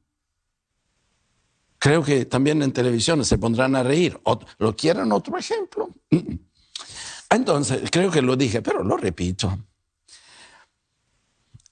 Creo 1.79 2.03
que 2.03 2.25
también 2.25 2.61
en 2.63 2.71
televisión 2.71 3.23
se 3.23 3.37
pondrán 3.37 3.75
a 3.75 3.83
reír. 3.83 4.19
¿Lo 4.57 4.75
quieren 4.75 5.11
otro 5.11 5.37
ejemplo? 5.37 5.89
Entonces, 7.29 7.89
creo 7.91 8.09
que 8.09 8.21
lo 8.21 8.35
dije, 8.35 8.61
pero 8.61 8.83
lo 8.83 8.97
repito. 8.97 9.57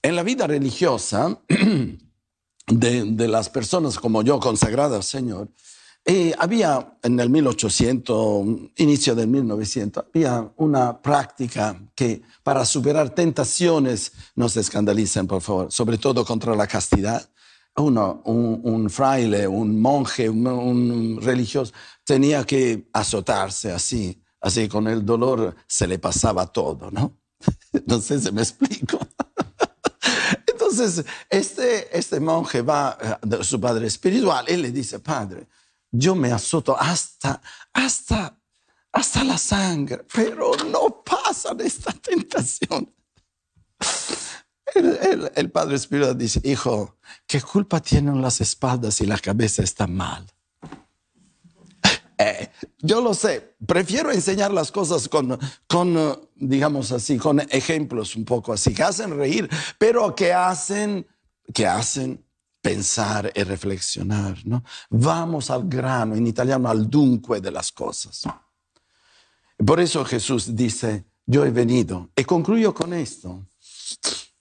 En 0.02 0.14
la 0.14 0.22
vida 0.22 0.46
religiosa 0.46 1.40
de, 2.66 3.04
de 3.04 3.28
las 3.28 3.48
personas 3.48 3.98
como 3.98 4.22
yo, 4.22 4.38
consagradas 4.38 4.96
al 4.96 5.02
Señor, 5.02 5.48
eh, 6.08 6.32
había 6.38 6.98
en 7.02 7.18
el 7.18 7.28
1800, 7.28 8.46
inicio 8.76 9.16
del 9.16 9.26
1900, 9.26 10.04
había 10.14 10.52
una 10.56 11.02
práctica 11.02 11.82
que 11.96 12.22
para 12.44 12.64
superar 12.64 13.10
tentaciones, 13.10 14.12
no 14.36 14.48
se 14.48 14.60
escandalicen 14.60 15.26
por 15.26 15.42
favor, 15.42 15.72
sobre 15.72 15.98
todo 15.98 16.24
contra 16.24 16.54
la 16.54 16.68
castidad, 16.68 17.28
uno, 17.78 18.22
un, 18.24 18.60
un 18.62 18.88
fraile, 18.88 19.48
un 19.48 19.80
monje, 19.80 20.30
un, 20.30 20.46
un 20.46 21.20
religioso, 21.20 21.72
tenía 22.04 22.44
que 22.44 22.88
azotarse 22.92 23.72
así, 23.72 24.22
así 24.40 24.68
con 24.68 24.86
el 24.86 25.04
dolor 25.04 25.56
se 25.66 25.88
le 25.88 25.98
pasaba 25.98 26.46
todo, 26.46 26.88
¿no? 26.92 27.18
No 27.86 28.00
sé 28.00 28.20
si 28.20 28.30
me 28.30 28.42
explico. 28.42 29.00
Entonces, 30.46 31.04
este, 31.28 31.98
este 31.98 32.20
monje 32.20 32.62
va 32.62 32.90
a 32.90 33.18
su 33.42 33.60
padre 33.60 33.88
espiritual 33.88 34.46
y 34.48 34.56
le 34.56 34.70
dice, 34.70 35.00
padre, 35.00 35.48
yo 35.98 36.14
me 36.14 36.32
azoto 36.32 36.76
hasta, 36.78 37.40
hasta, 37.72 38.38
hasta 38.92 39.24
la 39.24 39.38
sangre, 39.38 40.04
pero 40.12 40.52
no 40.70 41.02
pasa 41.04 41.54
esta 41.58 41.92
tentación. 41.92 42.92
El, 44.74 45.50
padre 45.50 45.76
espiritual 45.76 46.18
dice, 46.18 46.40
hijo, 46.44 46.96
¿qué 47.26 47.40
culpa 47.40 47.80
tienen 47.80 48.20
las 48.20 48.40
espaldas 48.40 48.96
si 48.96 49.06
la 49.06 49.18
cabeza 49.18 49.62
está 49.62 49.86
mal? 49.86 50.26
Eh, 52.18 52.50
yo 52.78 53.00
lo 53.00 53.14
sé, 53.14 53.56
prefiero 53.66 54.10
enseñar 54.10 54.52
las 54.52 54.72
cosas 54.72 55.08
con, 55.08 55.38
con, 55.66 56.28
digamos 56.34 56.92
así, 56.92 57.18
con 57.18 57.40
ejemplos 57.40 58.16
un 58.16 58.24
poco 58.24 58.52
así, 58.52 58.74
que 58.74 58.82
hacen 58.82 59.16
reír, 59.16 59.48
pero 59.78 60.14
que 60.14 60.32
hacen, 60.32 61.06
que 61.52 61.66
hacen 61.66 62.25
pensar 62.66 63.32
y 63.32 63.44
reflexionar, 63.44 64.38
¿no? 64.44 64.64
Vamos 64.90 65.50
al 65.50 65.68
grano, 65.68 66.16
en 66.16 66.26
italiano 66.26 66.68
al 66.68 66.90
dunque 66.90 67.40
de 67.40 67.52
las 67.52 67.70
cosas. 67.70 68.24
Por 69.64 69.78
eso 69.78 70.04
Jesús 70.04 70.56
dice, 70.56 71.04
yo 71.24 71.44
he 71.44 71.52
venido, 71.52 72.10
y 72.16 72.24
concluyo 72.24 72.74
con 72.74 72.92
esto, 72.92 73.46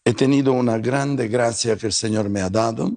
he 0.03 0.13
tenido 0.15 0.53
una 0.53 0.79
grande 0.79 1.27
gracia 1.27 1.77
que 1.77 1.85
el 1.85 1.93
Señor 1.93 2.27
me 2.29 2.41
ha 2.41 2.49
dado 2.49 2.91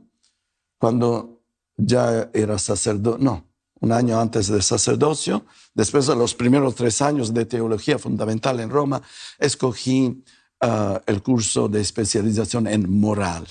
cuando 0.79 1.43
ya 1.77 2.31
era 2.33 2.59
sacerdote, 2.59 3.23
no, 3.23 3.45
un 3.81 3.93
año 3.93 4.19
antes 4.19 4.49
del 4.49 4.63
sacerdocio, 4.63 5.45
después 5.75 6.07
de 6.07 6.17
los 6.17 6.35
primeros 6.35 6.75
tres 6.75 7.03
años 7.03 7.35
de 7.35 7.45
teología 7.45 7.99
fundamental 7.99 8.61
en 8.61 8.71
Roma, 8.71 9.03
escogí 9.39 10.25
ah, 10.63 11.03
el 11.05 11.23
curso 11.23 11.69
de 11.69 11.83
especialización 11.83 12.67
en 12.67 12.91
moral. 12.99 13.47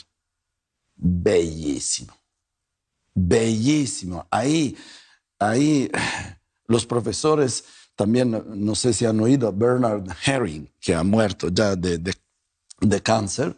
Bellísimo, 0.98 2.14
bellísimo. 3.14 4.28
Ahí, 4.32 4.76
ahí 5.40 5.90
los 6.68 6.86
profesores 6.86 7.64
también, 7.96 8.44
no 8.48 8.76
sé 8.76 8.94
si 8.94 9.06
han 9.06 9.20
oído 9.20 9.52
Bernard 9.54 10.08
Herring, 10.26 10.72
que 10.80 10.94
ha 10.96 11.04
muerto 11.04 11.50
ya 11.50 11.76
de, 11.76 11.98
de- 11.98 12.16
de 12.80 13.02
cáncer, 13.02 13.56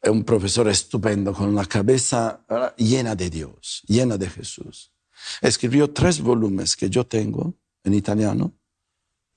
es 0.00 0.10
un 0.10 0.24
profesor 0.24 0.68
estupendo 0.68 1.32
con 1.32 1.54
la 1.54 1.64
cabeza 1.66 2.44
llena 2.76 3.14
de 3.14 3.30
Dios, 3.30 3.82
llena 3.86 4.16
de 4.18 4.28
Jesús. 4.28 4.92
Escribió 5.40 5.92
tres 5.92 6.20
volúmenes 6.20 6.76
que 6.76 6.90
yo 6.90 7.06
tengo 7.06 7.54
en 7.84 7.94
italiano, 7.94 8.52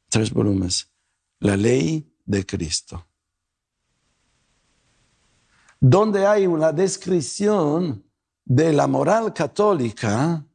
tres 0.10 0.32
volúmenes. 0.32 0.88
La 1.40 1.56
ley 1.58 2.12
de 2.26 2.46
Cristo. 2.46 3.08
Donde 5.80 6.26
hay 6.26 6.48
una 6.48 6.72
descripción 6.72 8.04
de 8.44 8.74
la 8.74 8.88
moral 8.88 9.34
católica, 9.34 10.46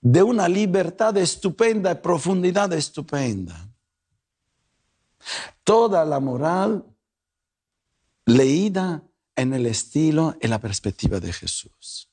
de 0.00 0.22
una 0.22 0.48
libertad 0.48 1.16
estupenda 1.16 1.92
y 1.92 1.94
profundidad 1.96 2.72
estupenda. 2.72 3.68
Toda 5.64 6.04
la 6.04 6.20
moral 6.20 6.84
leída 8.26 9.02
en 9.34 9.54
el 9.54 9.66
estilo 9.66 10.36
y 10.40 10.48
la 10.48 10.60
perspectiva 10.60 11.20
de 11.20 11.32
Jesús. 11.32 12.10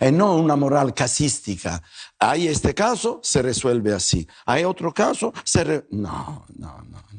Y 0.00 0.12
no 0.12 0.36
una 0.36 0.56
moral 0.56 0.92
casística. 0.92 1.82
Hay 2.18 2.48
este 2.48 2.74
caso, 2.74 3.20
se 3.22 3.40
resuelve 3.40 3.94
así. 3.94 4.28
Hay 4.44 4.64
otro 4.64 4.92
caso, 4.92 5.32
se... 5.44 5.86
no, 5.90 6.44
no, 6.56 6.82
no. 6.82 7.09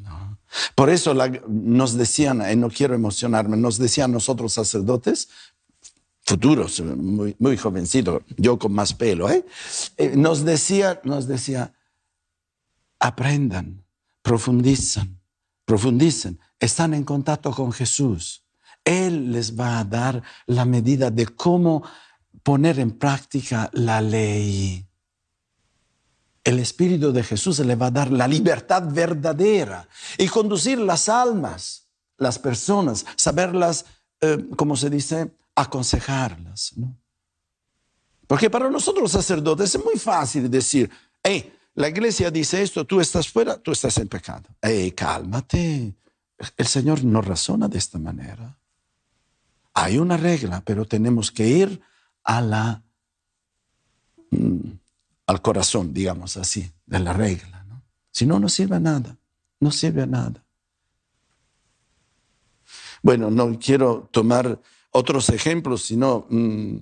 Por 0.74 0.90
eso 0.90 1.14
nos 1.48 1.96
decían, 1.96 2.42
y 2.50 2.56
no 2.56 2.70
quiero 2.70 2.94
emocionarme, 2.94 3.56
nos 3.56 3.78
decían 3.78 4.12
nosotros 4.12 4.52
sacerdotes, 4.52 5.28
futuros, 6.24 6.80
muy, 6.80 7.34
muy 7.38 7.58
yo 8.36 8.58
con 8.58 8.72
más 8.72 8.94
pelo, 8.94 9.28
¿eh? 9.30 9.44
Eh, 9.96 10.14
nos 10.16 10.44
decía, 10.44 11.00
nos 11.04 11.26
decía, 11.26 11.72
aprendan, 13.00 13.84
profundizan, 14.22 15.20
profundicen, 15.64 16.38
están 16.60 16.94
en 16.94 17.04
contacto 17.04 17.50
con 17.50 17.72
Jesús. 17.72 18.44
Él 18.84 19.32
les 19.32 19.58
va 19.58 19.80
a 19.80 19.84
dar 19.84 20.22
la 20.46 20.64
medida 20.64 21.10
de 21.10 21.26
cómo 21.26 21.82
poner 22.42 22.78
en 22.78 22.92
práctica 22.92 23.70
la 23.72 24.00
ley. 24.00 24.86
El 26.44 26.58
Espíritu 26.58 27.12
de 27.12 27.22
Jesús 27.22 27.60
le 27.60 27.76
va 27.76 27.86
a 27.86 27.90
dar 27.90 28.10
la 28.10 28.26
libertad 28.26 28.82
verdadera 28.90 29.88
y 30.18 30.26
conducir 30.26 30.78
las 30.78 31.08
almas, 31.08 31.88
las 32.18 32.38
personas, 32.38 33.06
saberlas, 33.16 33.84
eh, 34.20 34.44
como 34.56 34.76
se 34.76 34.90
dice, 34.90 35.36
aconsejarlas. 35.54 36.72
¿no? 36.76 36.96
Porque 38.26 38.50
para 38.50 38.70
nosotros 38.70 39.02
los 39.02 39.12
sacerdotes 39.12 39.74
es 39.74 39.84
muy 39.84 39.98
fácil 39.98 40.50
decir, 40.50 40.90
hey, 41.22 41.52
la 41.74 41.88
iglesia 41.88 42.30
dice 42.30 42.62
esto, 42.62 42.84
tú 42.84 43.00
estás 43.00 43.28
fuera, 43.28 43.58
tú 43.58 43.72
estás 43.72 43.96
en 43.98 44.08
pecado. 44.08 44.48
Hey, 44.60 44.92
cálmate. 44.92 45.94
El 46.56 46.66
Señor 46.66 47.04
no 47.04 47.22
razona 47.22 47.68
de 47.68 47.78
esta 47.78 47.98
manera. 47.98 48.58
Hay 49.74 49.98
una 49.98 50.16
regla, 50.16 50.62
pero 50.64 50.86
tenemos 50.86 51.30
que 51.30 51.46
ir 51.46 51.80
a 52.24 52.40
la, 52.40 52.82
mm, 54.30 54.70
al 55.26 55.40
corazón, 55.42 55.92
digamos 55.92 56.36
así, 56.36 56.72
de 56.86 56.98
la 56.98 57.12
regla. 57.12 57.64
Si 58.10 58.26
no, 58.26 58.38
no 58.38 58.48
sirve 58.48 58.76
a 58.76 58.80
nada. 58.80 59.16
No 59.60 59.70
sirve 59.70 60.02
a 60.02 60.06
nada. 60.06 60.44
Bueno, 63.02 63.30
no 63.30 63.58
quiero 63.58 64.08
tomar 64.12 64.60
otros 64.90 65.28
ejemplos, 65.30 65.82
sino 65.82 66.26
mm, 66.28 66.76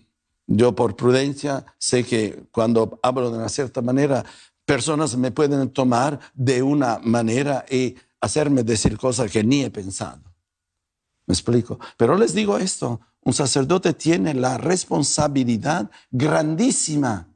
yo 0.48 0.74
por 0.74 0.96
prudencia 0.96 1.64
sé 1.78 2.04
que 2.04 2.44
cuando 2.50 2.98
hablo 3.02 3.30
de 3.30 3.38
una 3.38 3.48
cierta 3.48 3.80
manera, 3.80 4.24
personas 4.64 5.16
me 5.16 5.30
pueden 5.30 5.70
tomar 5.70 6.18
de 6.34 6.62
una 6.62 6.98
manera 6.98 7.64
y 7.70 7.94
hacerme 8.20 8.62
decir 8.64 8.98
cosas 8.98 9.30
que 9.30 9.44
ni 9.44 9.62
he 9.62 9.70
pensado. 9.70 10.20
¿Me 11.26 11.32
explico? 11.32 11.78
Pero 11.96 12.16
les 12.16 12.34
digo 12.34 12.58
esto, 12.58 13.00
un 13.22 13.32
sacerdote 13.32 13.94
tiene 13.94 14.34
la 14.34 14.58
responsabilidad 14.58 15.90
grandísima 16.10 17.29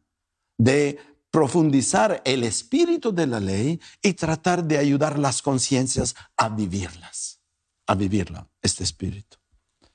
de 0.58 0.98
profundizar 1.30 2.22
el 2.24 2.44
espíritu 2.44 3.12
de 3.12 3.26
la 3.26 3.40
ley 3.40 3.80
y 4.00 4.12
tratar 4.12 4.62
de 4.64 4.78
ayudar 4.78 5.18
las 5.18 5.42
conciencias 5.42 6.14
a 6.36 6.48
vivirlas, 6.48 7.40
a 7.86 7.94
vivirla, 7.94 8.48
este 8.62 8.84
espíritu. 8.84 9.36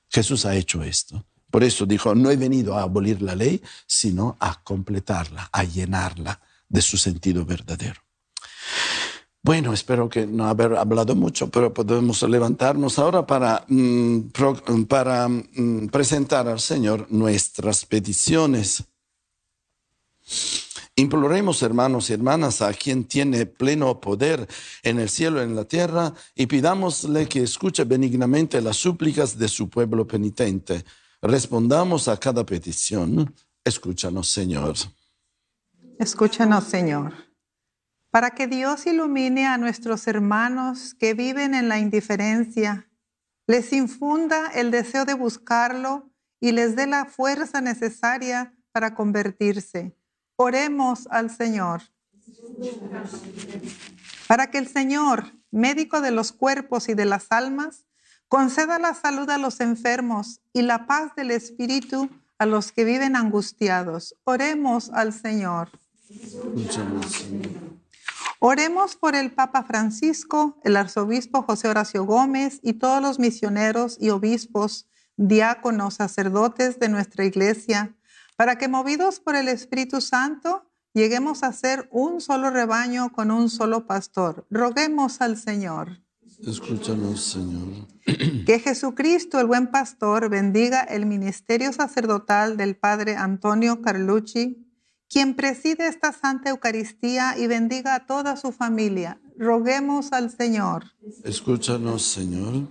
Jesús 0.08 0.44
ha 0.44 0.54
hecho 0.54 0.82
esto. 0.82 1.24
Por 1.50 1.64
eso 1.64 1.86
dijo, 1.86 2.14
no 2.14 2.30
he 2.30 2.36
venido 2.36 2.76
a 2.76 2.82
abolir 2.82 3.22
la 3.22 3.34
ley, 3.34 3.62
sino 3.86 4.36
a 4.38 4.62
completarla, 4.62 5.48
a 5.52 5.64
llenarla 5.64 6.40
de 6.68 6.82
su 6.82 6.96
sentido 6.96 7.44
verdadero. 7.44 8.00
Bueno, 9.42 9.72
espero 9.72 10.10
que 10.10 10.26
no 10.26 10.46
haber 10.46 10.76
hablado 10.76 11.14
mucho, 11.14 11.48
pero 11.48 11.72
podemos 11.72 12.22
levantarnos 12.22 12.98
ahora 12.98 13.26
para, 13.26 13.64
mm, 13.66 14.28
para 14.86 15.28
mm, 15.28 15.88
presentar 15.90 16.46
al 16.46 16.60
Señor 16.60 17.06
nuestras 17.10 17.86
peticiones. 17.86 18.84
Imploremos, 20.96 21.62
hermanos 21.62 22.10
y 22.10 22.12
hermanas, 22.12 22.60
a 22.60 22.72
quien 22.72 23.04
tiene 23.04 23.46
pleno 23.46 24.00
poder 24.00 24.46
en 24.82 24.98
el 24.98 25.08
cielo 25.08 25.40
y 25.40 25.44
en 25.44 25.56
la 25.56 25.64
tierra, 25.64 26.12
y 26.34 26.46
pidámosle 26.46 27.26
que 27.26 27.42
escuche 27.42 27.84
benignamente 27.84 28.60
las 28.60 28.76
súplicas 28.76 29.38
de 29.38 29.48
su 29.48 29.70
pueblo 29.70 30.06
penitente. 30.06 30.84
Respondamos 31.22 32.08
a 32.08 32.18
cada 32.18 32.44
petición. 32.44 33.34
Escúchanos, 33.64 34.28
Señor. 34.28 34.74
Escúchanos, 35.98 36.64
Señor. 36.64 37.14
Para 38.10 38.30
que 38.30 38.46
Dios 38.46 38.86
ilumine 38.86 39.46
a 39.46 39.56
nuestros 39.56 40.06
hermanos 40.06 40.94
que 40.94 41.14
viven 41.14 41.54
en 41.54 41.68
la 41.68 41.78
indiferencia, 41.78 42.90
les 43.46 43.72
infunda 43.72 44.48
el 44.48 44.70
deseo 44.70 45.04
de 45.04 45.14
buscarlo 45.14 46.10
y 46.40 46.52
les 46.52 46.74
dé 46.74 46.86
la 46.86 47.04
fuerza 47.04 47.60
necesaria 47.60 48.54
para 48.72 48.94
convertirse. 48.94 49.96
Oremos 50.42 51.06
al 51.10 51.28
Señor. 51.28 51.82
Para 54.26 54.50
que 54.50 54.56
el 54.56 54.68
Señor, 54.68 55.34
médico 55.50 56.00
de 56.00 56.12
los 56.12 56.32
cuerpos 56.32 56.88
y 56.88 56.94
de 56.94 57.04
las 57.04 57.26
almas, 57.28 57.84
conceda 58.26 58.78
la 58.78 58.94
salud 58.94 59.28
a 59.28 59.36
los 59.36 59.60
enfermos 59.60 60.40
y 60.54 60.62
la 60.62 60.86
paz 60.86 61.14
del 61.14 61.30
espíritu 61.30 62.08
a 62.38 62.46
los 62.46 62.72
que 62.72 62.86
viven 62.86 63.16
angustiados. 63.16 64.16
Oremos 64.24 64.88
al 64.94 65.12
Señor. 65.12 65.68
Oremos 68.38 68.96
por 68.96 69.14
el 69.16 69.32
Papa 69.32 69.62
Francisco, 69.64 70.58
el 70.64 70.78
arzobispo 70.78 71.42
José 71.42 71.68
Horacio 71.68 72.06
Gómez 72.06 72.60
y 72.62 72.72
todos 72.72 73.02
los 73.02 73.18
misioneros 73.18 73.98
y 74.00 74.08
obispos, 74.08 74.88
diáconos, 75.18 75.96
sacerdotes 75.96 76.78
de 76.78 76.88
nuestra 76.88 77.26
iglesia, 77.26 77.94
para 78.40 78.56
que 78.56 78.68
movidos 78.68 79.20
por 79.20 79.36
el 79.36 79.48
Espíritu 79.48 80.00
Santo 80.00 80.64
lleguemos 80.94 81.42
a 81.42 81.52
ser 81.52 81.90
un 81.92 82.22
solo 82.22 82.48
rebaño 82.48 83.12
con 83.12 83.30
un 83.30 83.50
solo 83.50 83.86
pastor. 83.86 84.46
Roguemos 84.48 85.20
al 85.20 85.36
Señor. 85.36 86.02
Escúchanos, 86.42 87.22
Señor. 87.22 87.86
Que 88.46 88.58
Jesucristo, 88.58 89.40
el 89.40 89.46
buen 89.46 89.70
pastor, 89.70 90.30
bendiga 90.30 90.80
el 90.80 91.04
ministerio 91.04 91.70
sacerdotal 91.74 92.56
del 92.56 92.78
Padre 92.78 93.14
Antonio 93.14 93.82
Carlucci, 93.82 94.66
quien 95.10 95.36
preside 95.36 95.86
esta 95.86 96.14
Santa 96.14 96.48
Eucaristía 96.48 97.36
y 97.36 97.46
bendiga 97.46 97.94
a 97.94 98.06
toda 98.06 98.38
su 98.38 98.52
familia. 98.52 99.20
Roguemos 99.36 100.14
al 100.14 100.30
Señor. 100.30 100.84
Escúchanos, 101.24 102.10
Señor. 102.10 102.68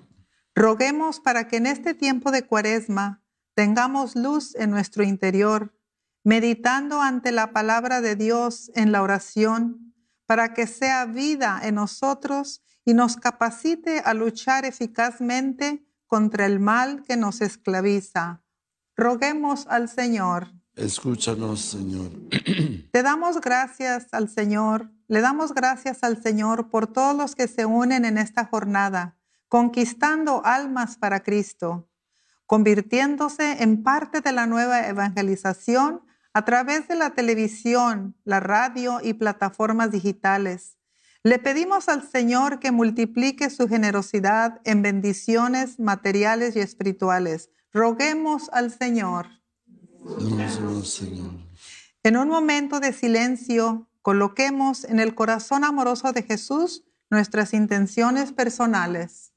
Roguemos 0.56 1.20
para 1.20 1.48
que 1.48 1.58
en 1.58 1.68
este 1.68 1.94
tiempo 1.94 2.32
de 2.32 2.48
cuaresma 2.48 3.22
tengamos 3.60 4.16
luz 4.16 4.56
en 4.56 4.72
nuestro 4.72 5.04
interior, 5.04 5.76
meditando 6.24 7.02
ante 7.02 7.34
la 7.34 7.52
palabra 7.52 8.00
de 8.00 8.16
Dios 8.16 8.72
en 8.74 8.94
la 8.94 9.02
oración, 9.02 9.94
para 10.26 10.54
que 10.54 10.66
sea 10.66 11.06
vida 11.06 11.60
en 11.62 11.76
nosotros 11.76 12.64
y 12.86 12.94
nos 12.94 13.18
capacite 13.18 14.00
a 14.00 14.14
luchar 14.14 14.64
eficazmente 14.64 15.86
contra 16.08 16.46
el 16.46 16.62
mal 16.62 17.04
que 17.04 17.18
nos 17.18 17.42
esclaviza. 17.42 18.42
Roguemos 18.96 19.68
al 19.68 19.90
Señor. 19.90 20.54
Escúchanos, 20.76 21.60
Señor. 21.60 22.12
Te 22.94 23.04
damos 23.04 23.42
gracias 23.42 24.08
al 24.14 24.30
Señor, 24.30 24.90
le 25.10 25.20
damos 25.20 25.54
gracias 25.54 26.02
al 26.04 26.24
Señor 26.24 26.70
por 26.70 26.88
todos 26.88 27.14
los 27.14 27.36
que 27.36 27.50
se 27.50 27.66
unen 27.66 28.06
en 28.06 28.20
esta 28.20 28.46
jornada, 28.46 29.18
conquistando 29.50 30.46
almas 30.46 30.96
para 30.96 31.24
Cristo, 31.24 31.89
convirtiéndose 32.50 33.62
en 33.62 33.84
parte 33.84 34.22
de 34.22 34.32
la 34.32 34.48
nueva 34.48 34.88
evangelización 34.88 36.02
a 36.34 36.46
través 36.46 36.88
de 36.88 36.96
la 36.96 37.12
televisión, 37.12 38.16
la 38.24 38.40
radio 38.40 39.02
y 39.04 39.14
plataformas 39.14 39.92
digitales. 39.92 40.76
Le 41.22 41.38
pedimos 41.38 41.90
al 41.90 42.02
Señor 42.10 42.60
que 42.60 42.72
multiplique 42.72 43.52
su 43.52 43.68
generosidad 43.68 44.62
en 44.64 44.82
bendiciones 44.82 45.80
materiales 45.80 46.56
y 46.56 46.62
espirituales. 46.62 47.52
Roguemos 47.72 48.50
al 48.52 48.72
Señor. 48.72 49.28
En 52.02 52.18
un 52.18 52.30
momento 52.30 52.80
de 52.80 52.94
silencio, 52.94 53.88
coloquemos 54.02 54.86
en 54.86 55.00
el 55.00 55.14
corazón 55.14 55.64
amoroso 55.64 56.14
de 56.14 56.24
Jesús 56.24 56.84
nuestras 57.12 57.54
intenciones 57.54 58.32
personales. 58.32 59.29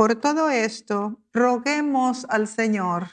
Por 0.00 0.14
todo 0.14 0.48
esto, 0.48 1.20
roguemos 1.30 2.24
al 2.30 2.48
Señor. 2.48 3.10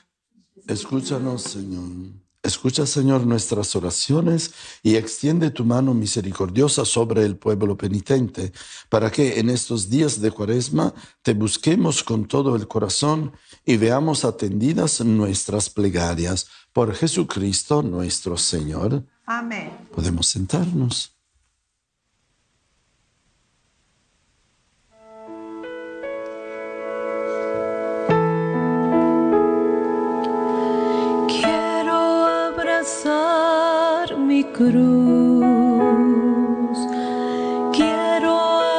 Escúchanos, 0.67 1.41
Señor. 1.41 2.13
Escucha, 2.41 2.85
Señor, 2.85 3.27
nuestras 3.27 3.75
oraciones 3.75 4.53
y 4.83 4.95
extiende 4.95 5.51
tu 5.51 5.65
mano 5.65 5.93
misericordiosa 5.93 6.85
sobre 6.85 7.25
el 7.25 7.35
pueblo 7.35 7.75
penitente, 7.75 8.53
para 8.87 9.11
que 9.11 9.37
en 9.37 9.49
estos 9.49 9.89
días 9.89 10.21
de 10.21 10.31
cuaresma 10.31 10.93
te 11.23 11.33
busquemos 11.33 12.05
con 12.05 12.25
todo 12.25 12.55
el 12.55 12.69
corazón 12.69 13.33
y 13.65 13.75
veamos 13.75 14.23
atendidas 14.23 15.01
nuestras 15.01 15.69
plegarias. 15.69 16.47
Por 16.71 16.95
Jesucristo 16.95 17.83
nuestro 17.83 18.37
Señor. 18.37 19.03
Amén. 19.25 19.89
Podemos 19.93 20.29
sentarnos. 20.29 21.16
Cruz. 34.57 35.97
Quiero 37.77 38.33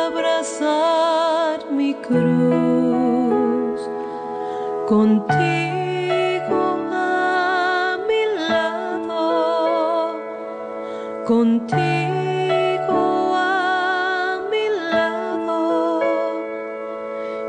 abrazar 0.06 1.70
mi 1.70 1.94
cruz. 1.94 3.80
Contigo 4.88 6.60
a 6.90 7.96
mi 8.08 8.22
lado. 8.48 10.16
Contigo 11.24 12.98
a 13.36 14.40
mi 14.50 14.64
lado. 14.90 16.00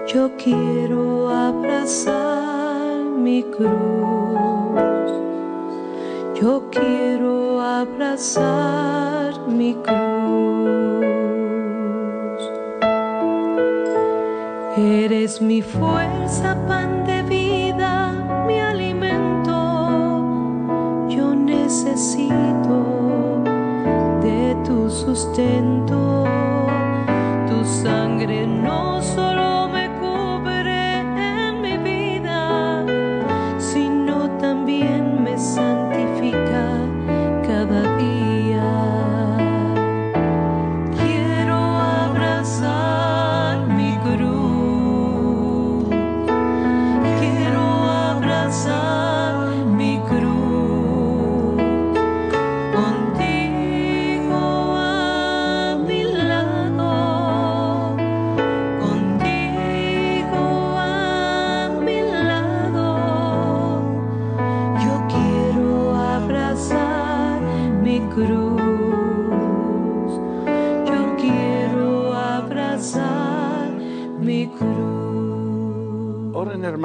Yo 0.06 0.32
quiero 0.38 1.30
abrazar 1.30 3.04
mi 3.26 3.42
cruz. 3.44 3.99
Yo 6.42 6.70
quiero 6.72 7.60
abrazar 7.60 9.46
mi 9.46 9.74
cruz. 9.74 9.90
Eres 14.78 15.42
mi 15.42 15.62
fuerza, 15.62 16.56
pan 16.66 17.04
de 17.04 17.24
vida, 17.24 18.14
mi 18.48 18.58
alimento. 18.58 19.52
Yo 21.10 21.36
necesito 21.36 23.44
de 24.22 24.56
tu 24.66 24.90
sustento. 24.90 26.09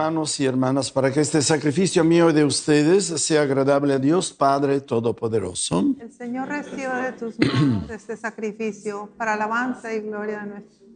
Hermanos 0.05 0.39
y 0.39 0.45
hermanas 0.45 0.93
para 0.93 1.11
que 1.11 1.23
este 1.23 1.41
sacrificio 1.41 2.05
mío 2.05 2.29
y 2.29 2.35
de 2.35 2.45
ustedes 2.45 3.07
sea 3.07 3.41
agradable 3.41 3.95
a 3.95 3.99
Dios 3.99 4.35
Padre 4.35 4.83
Todopoderoso. 4.83 5.83
El 5.99 6.13
Señor 6.13 6.49
reciba 6.49 7.01
de 7.01 7.13
tus 7.13 7.39
manos 7.39 7.89
este 7.89 8.15
sacrificio 8.15 9.09
para 9.17 9.33
alabanza 9.33 9.95
y 9.95 10.01
gloria 10.01 10.41
de 10.41 10.47
nuestro, 10.47 10.87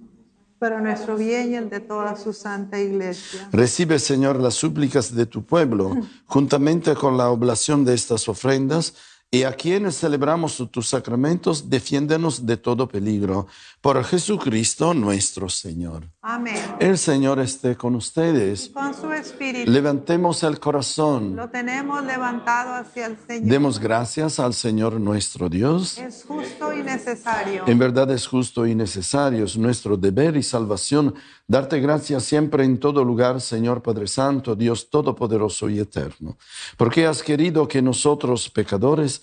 para 0.59 0.83
nuestro 0.83 1.17
bien 1.17 1.53
y 1.53 1.55
el 1.55 1.71
de 1.71 1.81
toda 1.81 2.17
su 2.17 2.35
santa 2.35 2.79
iglesia. 2.79 3.49
Recibe, 3.51 3.99
Señor, 3.99 4.39
las 4.43 4.53
súplicas 4.53 5.15
de 5.15 5.25
tu 5.25 5.43
pueblo, 5.43 5.97
juntamente 6.27 6.95
con 6.95 7.17
la 7.17 7.31
oblación 7.31 7.87
de 7.87 7.95
estas 7.95 8.29
ofrendas, 8.29 8.93
y 9.31 9.43
a 9.43 9.53
quienes 9.53 9.99
celebramos 9.99 10.57
tus 10.71 10.89
sacramentos, 10.89 11.69
defiéndenos 11.69 12.47
de 12.47 12.57
todo 12.57 12.89
peligro. 12.89 13.47
Por 13.83 14.03
Jesucristo 14.03 14.95
nuestro 14.95 15.51
Señor. 15.51 16.05
Amén. 16.23 16.57
El 16.81 16.97
Señor 16.97 17.39
esté 17.39 17.77
con 17.77 17.95
ustedes. 17.95 18.71
Con 18.73 18.95
su 18.95 19.13
espíritu 19.13 19.71
Levantemos 19.71 20.43
el 20.43 20.59
corazón. 20.59 21.37
lo 21.37 21.51
tenemos 21.51 22.03
levantado 22.05 22.75
hacia 22.75 23.07
el 23.07 23.19
Señor. 23.27 23.51
Demos 23.51 23.79
gracias 23.79 24.41
al 24.41 24.55
Señor 24.55 24.99
nuestro 24.99 25.51
Dios. 25.51 25.99
Es 25.99 26.25
justo 26.27 26.73
y 26.73 26.83
necesario. 26.83 27.65
En 27.67 27.79
verdad 27.79 28.11
es 28.11 28.27
justo 28.27 28.67
y 28.67 28.75
necesario, 28.75 29.45
es 29.45 29.59
nuestro 29.59 29.99
deber 29.99 30.37
y 30.37 30.43
salvación 30.43 31.15
darte 31.49 31.81
gracias 31.81 32.25
siempre 32.25 32.63
en 32.65 32.79
todo 32.79 33.03
lugar, 33.03 33.41
Señor 33.41 33.83
Padre 33.83 34.07
Santo, 34.07 34.55
Dios 34.55 34.91
Todopoderoso 34.91 35.69
y 35.71 35.81
Eterno, 35.81 36.37
porque 36.77 37.07
has 37.07 37.23
querido 37.23 37.67
que 37.67 37.81
nosotros, 37.81 38.51
pecadores, 38.51 39.23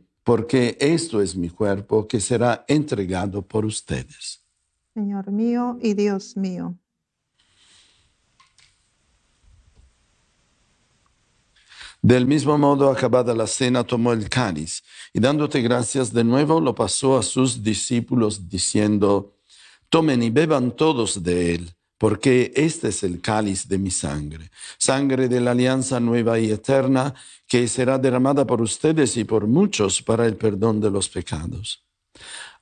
porque 0.23 0.77
esto 0.79 1.21
es 1.21 1.35
mi 1.35 1.49
cuerpo 1.49 2.07
que 2.07 2.19
será 2.19 2.65
entregado 2.67 3.41
por 3.41 3.65
ustedes. 3.65 4.43
Señor 4.93 5.31
mío 5.31 5.77
y 5.81 5.93
Dios 5.93 6.35
mío. 6.37 6.75
Del 12.03 12.25
mismo 12.25 12.57
modo, 12.57 12.89
acabada 12.89 13.35
la 13.35 13.45
cena, 13.45 13.83
tomó 13.83 14.11
el 14.11 14.27
cáliz 14.27 14.83
y 15.13 15.19
dándote 15.19 15.61
gracias 15.61 16.11
de 16.11 16.23
nuevo, 16.23 16.59
lo 16.59 16.73
pasó 16.73 17.15
a 17.17 17.21
sus 17.21 17.61
discípulos 17.61 18.49
diciendo, 18.49 19.37
tomen 19.87 20.23
y 20.23 20.31
beban 20.31 20.71
todos 20.71 21.21
de 21.21 21.53
él, 21.53 21.71
porque 21.99 22.51
este 22.55 22.87
es 22.87 23.03
el 23.03 23.21
cáliz 23.21 23.67
de 23.67 23.77
mi 23.77 23.91
sangre, 23.91 24.49
sangre 24.79 25.27
de 25.27 25.41
la 25.41 25.51
alianza 25.51 25.99
nueva 25.99 26.39
y 26.39 26.49
eterna, 26.49 27.13
que 27.51 27.67
será 27.67 27.97
derramada 27.97 28.47
por 28.47 28.61
ustedes 28.61 29.17
y 29.17 29.25
por 29.25 29.45
muchos 29.45 30.01
para 30.01 30.25
el 30.25 30.37
perdón 30.37 30.79
de 30.79 30.89
los 30.89 31.09
pecados. 31.09 31.85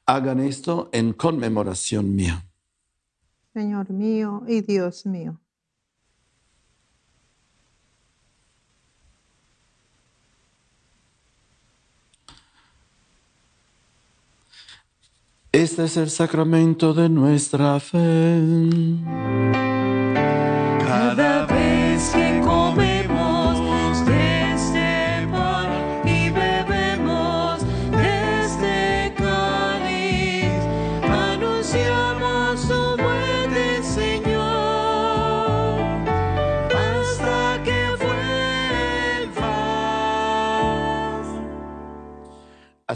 Hagan 0.08 0.40
esto 0.40 0.90
en 0.92 1.14
conmemoración 1.14 2.16
mía. 2.16 2.44
Señor 3.54 3.92
mío 3.92 4.42
y 4.48 4.62
Dios 4.62 5.06
mío. 5.06 5.40
Este 15.52 15.84
es 15.84 15.98
el 15.98 16.10
sacramento 16.10 16.96
de 16.96 17.10
nuestra 17.10 17.80
fe. 17.80 18.42
Cada 20.80 21.46
vez 21.46 21.59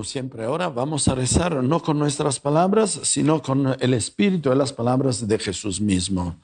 Como 0.00 0.08
siempre 0.08 0.44
ahora 0.46 0.70
vamos 0.70 1.08
a 1.08 1.14
rezar 1.14 1.62
no 1.62 1.82
con 1.82 1.98
nuestras 1.98 2.40
palabras, 2.40 3.00
sino 3.02 3.42
con 3.42 3.76
el 3.78 3.92
Espíritu 3.92 4.48
de 4.48 4.56
las 4.56 4.72
palabras 4.72 5.28
de 5.28 5.38
Jesús 5.38 5.78
mismo. 5.78 6.36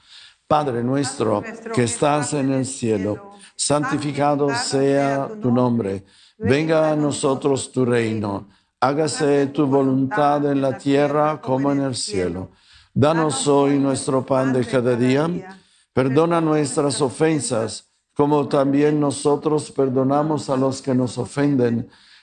Padre 0.47 0.83
nuestro 0.83 1.43
que 1.73 1.85
estás 1.85 2.33
en 2.33 2.51
el 2.53 2.67
cielo, 2.67 3.31
santificado 3.55 4.49
sea 4.53 5.27
tu 5.41 5.49
nombre. 5.49 6.03
Venga 6.37 6.91
a 6.91 6.95
nosotros 6.95 7.71
tu 7.71 7.83
reino. 7.83 8.47
Hágase 8.79 9.47
tu 9.47 9.65
voluntad 9.65 10.45
en 10.45 10.61
la 10.61 10.77
tierra 10.77 11.41
como 11.41 11.71
en 11.71 11.81
el 11.81 11.95
cielo. 11.95 12.51
Danos 12.93 13.47
hoy 13.47 13.79
nuestro 13.79 14.23
pan 14.23 14.53
de 14.53 14.67
cada 14.67 14.95
día. 14.95 15.27
Perdona 15.93 16.41
nuestras 16.41 17.01
ofensas, 17.01 17.89
como 18.13 18.47
también 18.47 18.99
nosotros 18.99 19.71
perdonamos 19.71 20.47
a 20.51 20.57
los 20.57 20.79
que 20.79 20.93
nos 20.93 21.17
ofenden. 21.17 21.89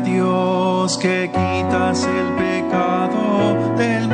Dios 0.00 0.98
que 0.98 1.30
quitas 1.30 2.04
el 2.04 2.34
pecado 2.34 3.74
del 3.76 4.13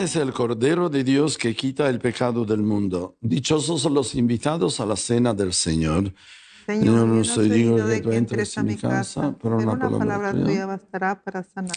Este 0.00 0.18
es 0.18 0.26
el 0.26 0.32
Cordero 0.32 0.88
de 0.88 1.04
Dios 1.04 1.36
que 1.36 1.54
quita 1.54 1.86
el 1.90 1.98
pecado 1.98 2.46
del 2.46 2.62
mundo. 2.62 3.18
Dichosos 3.20 3.84
los 3.84 4.14
invitados 4.14 4.80
a 4.80 4.86
la 4.86 4.96
cena 4.96 5.34
del 5.34 5.52
Señor. 5.52 6.14
Señor, 6.64 6.84
yo 6.86 7.06
no 7.06 7.22
soy 7.22 7.50
digno 7.50 7.86
de 7.86 8.00
que 8.00 8.16
entres 8.16 8.56
en 8.56 8.64
mi 8.64 8.76
casa, 8.76 9.36
pero 9.42 9.58
una 9.58 9.78
palabra 9.78 10.32
tuya. 10.32 10.44
tuya 10.44 10.64
bastará 10.64 11.22
para 11.22 11.42
sanar. 11.42 11.76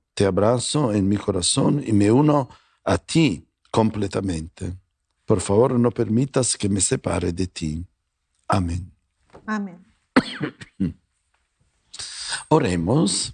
te 0.13 0.25
abrazo 0.25 0.93
en 0.93 1.07
mi 1.07 1.17
corazón 1.17 1.83
y 1.85 1.93
me 1.93 2.11
uno 2.11 2.49
a 2.83 2.97
ti 2.97 3.47
completamente. 3.71 4.77
Por 5.25 5.39
favor, 5.39 5.79
no 5.79 5.91
permitas 5.91 6.57
que 6.57 6.67
me 6.69 6.81
separe 6.81 7.31
de 7.31 7.47
ti. 7.47 7.85
Amén. 8.47 8.91
Amén. 9.45 9.85
Oremos. 12.49 13.33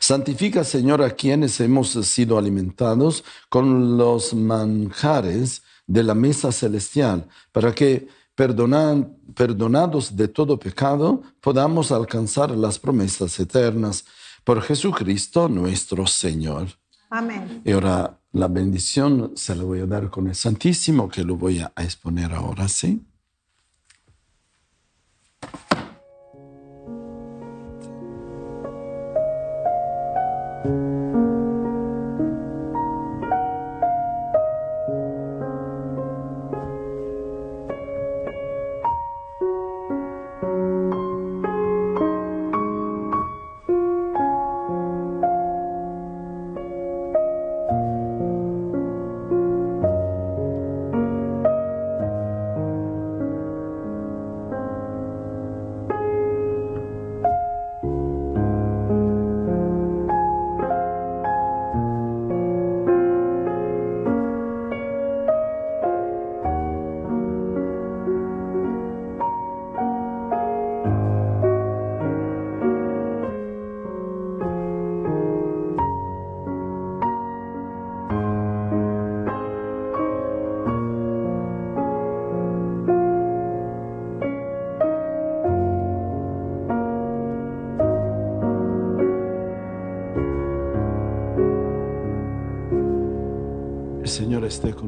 Santifica, 0.00 0.64
Señor, 0.64 1.00
a 1.02 1.10
quienes 1.10 1.58
hemos 1.60 1.92
sido 2.06 2.36
alimentados 2.36 3.24
con 3.48 3.96
los 3.96 4.34
manjares 4.34 5.62
de 5.86 6.02
la 6.02 6.14
mesa 6.14 6.52
celestial, 6.52 7.28
para 7.52 7.74
que, 7.74 8.08
perdonan- 8.36 9.16
perdonados 9.34 10.16
de 10.16 10.28
todo 10.28 10.58
pecado, 10.58 11.22
podamos 11.40 11.92
alcanzar 11.92 12.50
las 12.50 12.78
promesas 12.78 13.38
eternas 13.40 14.04
por 14.44 14.60
Jesucristo 14.62 15.48
nuestro 15.48 16.06
Señor. 16.06 16.68
Amén. 17.10 17.62
Y 17.64 17.72
ahora 17.72 18.18
la 18.32 18.48
bendición 18.48 19.32
se 19.36 19.54
la 19.54 19.62
voy 19.62 19.80
a 19.80 19.86
dar 19.86 20.10
con 20.10 20.26
el 20.26 20.34
Santísimo, 20.34 21.08
que 21.08 21.22
lo 21.22 21.36
voy 21.36 21.60
a 21.60 21.72
exponer 21.82 22.32
ahora, 22.32 22.66
¿sí? 22.68 23.00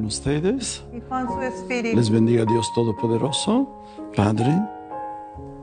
Ustedes. 0.07 0.85
Y 0.93 1.01
con 1.01 1.29
su 1.29 1.41
espíritu. 1.43 1.97
Les 1.97 2.11
bendiga 2.11 2.45
Dios 2.45 2.73
Todopoderoso, 2.75 3.69
Padre 4.15 4.55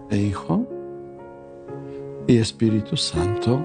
e 0.09 0.17
Hijo 0.17 0.65
y 2.27 2.37
Espíritu 2.37 2.95
Santo. 2.95 3.63